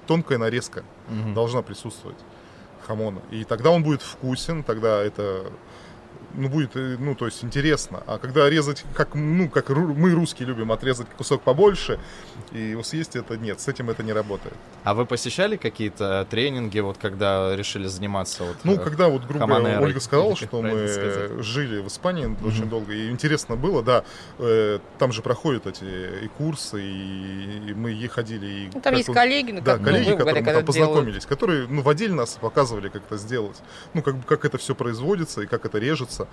тонкая 0.08 0.38
нарезка 0.38 0.84
угу. 1.10 1.34
должна 1.34 1.62
присутствовать 1.62 2.18
хамона. 2.88 3.22
И 3.30 3.44
тогда 3.44 3.70
он 3.70 3.84
будет 3.84 4.02
вкусен, 4.02 4.64
тогда 4.64 5.02
это 5.02 5.52
ну, 6.34 6.50
будет, 6.50 6.76
э, 6.76 6.98
ну, 7.00 7.16
то 7.16 7.26
есть 7.26 7.44
интересно. 7.44 8.04
А 8.08 8.18
когда 8.18 8.50
резать, 8.50 8.84
как, 8.94 9.16
ну, 9.16 9.50
как 9.50 9.70
мы, 9.70 10.12
русские, 10.12 10.48
любим 10.48 10.72
отрезать 10.72 11.08
кусок 11.18 11.42
побольше 11.42 12.00
и 12.52 12.60
его 12.60 12.84
съесть, 12.84 13.16
это 13.16 13.38
нет, 13.38 13.60
с 13.60 13.68
этим 13.68 13.90
это 13.90 14.04
не 14.04 14.14
работает. 14.14 14.56
А 14.84 14.94
вы 14.94 15.06
посещали 15.06 15.58
какие-то 15.58 16.28
тренинги, 16.30 16.80
вот 16.80 16.98
когда 16.98 17.56
решили 17.56 17.88
заниматься? 17.88 18.44
Вот, 18.44 18.58
ну, 18.64 18.74
э, 18.74 18.78
когда 18.78 19.10
вот, 19.10 19.26
грубо 19.26 19.48
говоря, 19.48 19.82
Ольга 19.82 20.00
сказала, 20.00 20.36
что 20.36 20.62
мы 20.62 20.88
сказать. 20.88 21.44
жили 21.44 21.80
в 21.82 21.88
Испании 21.88 22.26
mm-hmm. 22.26 22.48
очень 22.48 22.70
долго, 22.70 22.94
и 22.94 23.10
интересно 23.10 23.56
было, 23.56 23.84
да, 23.84 24.04
э, 24.40 24.80
там 25.00 25.12
же 25.12 25.22
проходят 25.22 25.68
эти 25.68 25.84
и 25.84 26.28
курсы, 26.28 26.82
и, 26.82 27.70
и 27.70 27.74
мы 27.74 27.96
ходили. 28.08 28.46
И 28.46 28.70
ну, 28.74 28.82
там 28.82 28.96
есть 28.96 29.10
он, 29.10 29.16
коллеги, 29.16 29.52
ну, 29.52 29.62
да, 29.62 29.74
как, 29.78 29.86
коллеги, 29.86 30.10
ну, 30.10 30.18
которые 30.18 30.44
мы 30.44 30.54
там 30.54 30.66
познакомились, 30.66 31.06
делают. 31.06 31.26
которые, 31.26 31.68
ну, 31.68 31.82
водили 31.82 32.12
нас, 32.12 32.38
показывали, 32.42 32.90
как 32.90 33.04
это 33.04 33.18
сделать, 33.18 33.58
ну, 33.94 34.02
как, 34.02 34.26
как 34.26 34.46
это 34.46 34.58
все 34.58 34.76
производится 34.76 35.42
и 35.42 35.46
как 35.46 35.66
это 35.66 35.78
режется 35.78 36.11
учиться. 36.12 36.28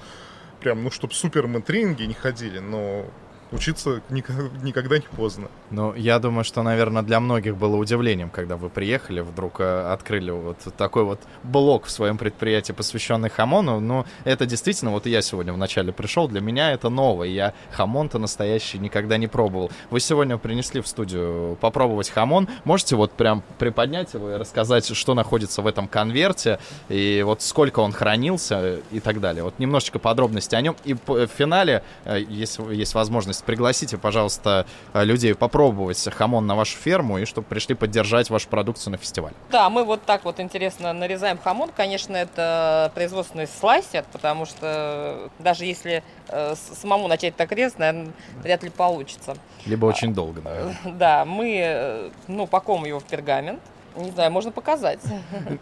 Прям, 0.61 0.83
ну, 0.83 0.91
чтобы 0.91 1.15
супер 1.15 1.47
мы 1.47 1.63
тренинги 1.63 2.03
не 2.03 2.15
ходили, 2.15 2.59
но 2.59 3.07
учиться 3.53 4.03
никогда 4.11 4.97
не 4.97 5.07
поздно. 5.17 5.49
Ну, 5.71 5.95
я 5.95 6.19
думаю, 6.19 6.45
что, 6.45 6.63
наверное, 6.63 7.03
для 7.03 7.21
многих 7.21 7.57
было 7.57 7.77
удивлением, 7.77 8.31
когда 8.31 8.57
вы 8.57 8.69
приехали, 8.69 9.21
вдруг 9.21 9.61
э, 9.61 9.93
открыли 9.93 10.31
вот 10.31 10.59
такой 10.77 11.05
вот 11.05 11.21
блок 11.43 11.87
в 11.87 11.91
своем 11.91 12.19
предприятии, 12.19 12.73
посвященный 12.73 13.31
хамону. 13.31 13.81
Но 13.81 14.07
это 14.25 14.47
действительно, 14.47 14.91
вот 14.91 15.07
я 15.07 15.23
сегодня 15.23 15.53
вначале 15.53 15.93
пришел, 15.93 16.29
для 16.29 16.41
меня 16.41 16.73
это 16.73 16.89
новое. 16.89 17.29
Я 17.29 17.55
хамон-то 17.73 18.19
настоящий 18.19 18.79
никогда 18.79 19.17
не 19.17 19.27
пробовал. 19.27 19.71
Вы 19.91 20.01
сегодня 20.01 20.39
принесли 20.39 20.81
в 20.81 20.89
студию 20.89 21.57
попробовать 21.61 22.11
хамон. 22.11 22.49
Можете 22.65 22.97
вот 22.97 23.13
прям 23.13 23.43
приподнять 23.59 24.15
его 24.15 24.31
и 24.31 24.35
рассказать, 24.37 24.87
что 24.95 25.15
находится 25.15 25.63
в 25.63 25.67
этом 25.67 25.89
конверте, 25.89 26.59
и 26.89 27.23
вот 27.25 27.43
сколько 27.43 27.81
он 27.81 27.93
хранился 27.93 28.81
и 28.91 29.01
так 29.01 29.21
далее. 29.21 29.43
Вот 29.43 29.59
немножечко 29.59 29.99
подробностей 29.99 30.57
о 30.57 30.61
нем. 30.61 30.77
И 30.85 30.95
в 30.95 31.27
финале, 31.27 31.83
э, 32.05 32.21
если 32.29 32.75
есть 32.75 32.95
возможность 32.95 33.38
возможность, 33.39 33.45
пригласите, 33.45 33.99
пожалуйста, 33.99 34.67
э, 34.93 35.05
людей 35.05 35.35
попробовать 35.35 36.09
хамон 36.15 36.47
на 36.47 36.55
вашу 36.55 36.77
ферму 36.77 37.19
и 37.19 37.25
чтобы 37.25 37.47
пришли 37.47 37.75
поддержать 37.75 38.31
вашу 38.31 38.49
продукцию 38.49 38.93
на 38.93 38.99
фестиваль. 38.99 39.33
Да, 39.51 39.71
мы 39.71 39.85
вот 39.85 40.03
так 40.05 40.25
вот 40.25 40.41
интересно 40.41 40.93
нарезаем 40.93 41.39
хамон. 41.39 41.71
Конечно, 41.77 42.17
это 42.17 42.91
производственный 42.95 43.47
слайсер, 43.47 44.05
потому 44.13 44.47
что 44.47 45.31
даже 45.39 45.65
если 45.65 46.03
э, 46.29 46.55
самому 46.81 47.09
начать 47.09 47.37
так 47.37 47.53
резать, 47.53 47.79
наверное, 47.79 48.13
вряд 48.43 48.63
ли 48.63 48.71
получится. 48.71 49.37
Либо 49.67 49.87
очень 49.87 50.15
долго, 50.15 50.41
наверное. 50.43 50.77
Да, 50.99 51.25
мы 51.25 51.61
э, 51.61 52.11
ну, 52.29 52.47
пакуем 52.47 52.85
его 52.87 52.99
в 52.99 53.05
пергамент, 53.05 53.61
не 53.99 54.11
знаю, 54.11 54.31
можно 54.31 54.51
показать. 54.51 55.01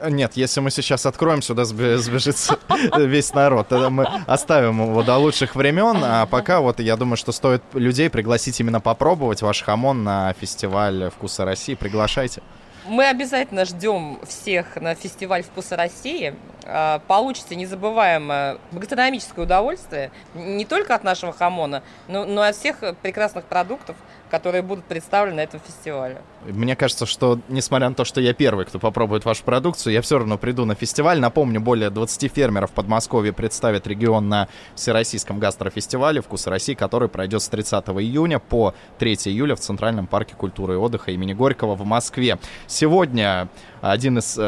Нет, 0.08 0.32
если 0.34 0.60
мы 0.60 0.70
сейчас 0.70 1.06
откроем, 1.06 1.42
сюда 1.42 1.64
сбежится 1.64 2.58
весь 2.96 3.34
народ. 3.34 3.68
Тогда 3.68 3.90
мы 3.90 4.06
оставим 4.26 4.82
его 4.82 5.02
до 5.02 5.16
лучших 5.16 5.54
времен. 5.54 5.98
А 6.02 6.26
пока 6.26 6.60
вот 6.60 6.80
я 6.80 6.96
думаю, 6.96 7.16
что 7.16 7.32
стоит 7.32 7.62
людей 7.72 8.10
пригласить 8.10 8.60
именно 8.60 8.80
попробовать 8.80 9.42
ваш 9.42 9.62
хамон 9.62 10.04
на 10.04 10.32
фестиваль 10.34 11.10
«Вкуса 11.10 11.44
России». 11.44 11.74
Приглашайте. 11.74 12.42
Мы 12.88 13.08
обязательно 13.08 13.64
ждем 13.64 14.20
всех 14.26 14.76
на 14.76 14.94
фестиваль 14.94 15.42
«Вкуса 15.42 15.76
России». 15.76 16.34
А, 16.64 17.00
получите 17.08 17.56
незабываемое 17.56 18.58
гастрономическое 18.70 19.44
удовольствие 19.44 20.12
не 20.34 20.64
только 20.64 20.94
от 20.94 21.02
нашего 21.02 21.32
хамона, 21.32 21.82
но, 22.06 22.24
но 22.24 22.44
и 22.44 22.48
от 22.48 22.56
всех 22.56 22.78
прекрасных 23.02 23.44
продуктов, 23.44 23.96
которые 24.30 24.62
будут 24.62 24.84
представлены 24.84 25.36
на 25.36 25.40
этом 25.40 25.60
фестивале. 25.60 26.18
Мне 26.46 26.76
кажется, 26.76 27.06
что, 27.06 27.38
несмотря 27.48 27.88
на 27.88 27.94
то, 27.94 28.04
что 28.04 28.20
я 28.20 28.34
первый, 28.34 28.66
кто 28.66 28.78
попробует 28.78 29.24
вашу 29.24 29.44
продукцию, 29.44 29.92
я 29.92 30.02
все 30.02 30.18
равно 30.18 30.38
приду 30.38 30.64
на 30.64 30.74
фестиваль. 30.74 31.18
Напомню, 31.18 31.60
более 31.60 31.90
20 31.90 32.32
фермеров 32.32 32.70
в 32.70 32.74
Подмосковье 32.74 33.32
представят 33.32 33.86
регион 33.86 34.28
на 34.28 34.48
Всероссийском 34.74 35.38
гастрофестивале 35.38 36.20
«Вкус 36.20 36.46
России», 36.46 36.74
который 36.74 37.08
пройдет 37.08 37.42
с 37.42 37.48
30 37.48 37.88
июня 37.88 38.38
по 38.38 38.74
3 38.98 39.14
июля 39.26 39.56
в 39.56 39.60
Центральном 39.60 40.06
парке 40.06 40.34
культуры 40.34 40.74
и 40.74 40.76
отдыха 40.76 41.10
имени 41.10 41.32
Горького 41.32 41.74
в 41.74 41.84
Москве. 41.84 42.38
Сегодня 42.66 43.48
один 43.80 44.18
из 44.18 44.38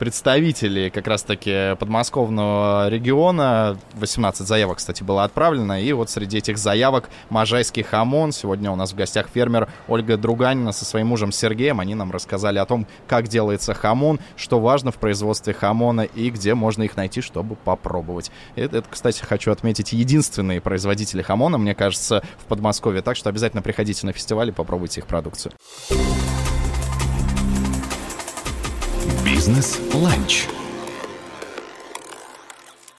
представителей 0.00 0.88
как 0.88 1.06
раз-таки 1.06 1.76
подмосковного 1.78 2.88
региона. 2.88 3.76
18 3.92 4.46
заявок, 4.46 4.78
кстати, 4.78 5.02
было 5.02 5.24
отправлено. 5.24 5.80
И 5.80 5.92
вот 5.92 6.08
среди 6.08 6.38
этих 6.38 6.56
заявок 6.56 7.10
Можайский 7.28 7.82
хамон. 7.82 8.32
Сегодня 8.32 8.70
у 8.70 8.76
нас 8.76 8.92
в 8.92 8.96
гостях 8.96 9.28
фермер 9.32 9.68
Ольга 9.88 10.16
Друганина 10.16 10.72
со 10.72 10.86
своим 10.86 11.08
мужем 11.08 11.32
Сергеем. 11.32 11.80
Они 11.80 11.94
нам 11.94 12.10
рассказали 12.10 12.58
о 12.58 12.64
том, 12.64 12.86
как 13.06 13.28
делается 13.28 13.74
хамон, 13.74 14.20
что 14.36 14.58
важно 14.58 14.90
в 14.90 14.96
производстве 14.96 15.52
хамона 15.52 16.00
и 16.00 16.30
где 16.30 16.54
можно 16.54 16.82
их 16.82 16.96
найти, 16.96 17.20
чтобы 17.20 17.54
попробовать. 17.56 18.30
Это, 18.56 18.78
это 18.78 18.88
кстати, 18.88 19.20
хочу 19.20 19.52
отметить, 19.52 19.92
единственные 19.92 20.62
производители 20.62 21.20
хамона, 21.20 21.58
мне 21.58 21.74
кажется, 21.74 22.22
в 22.38 22.46
Подмосковье. 22.46 23.02
Так 23.02 23.16
что 23.16 23.28
обязательно 23.28 23.60
приходите 23.60 24.06
на 24.06 24.14
фестиваль 24.14 24.48
и 24.48 24.52
попробуйте 24.52 25.00
их 25.00 25.06
продукцию. 25.06 25.52
Бизнес-ланч. 29.40 30.48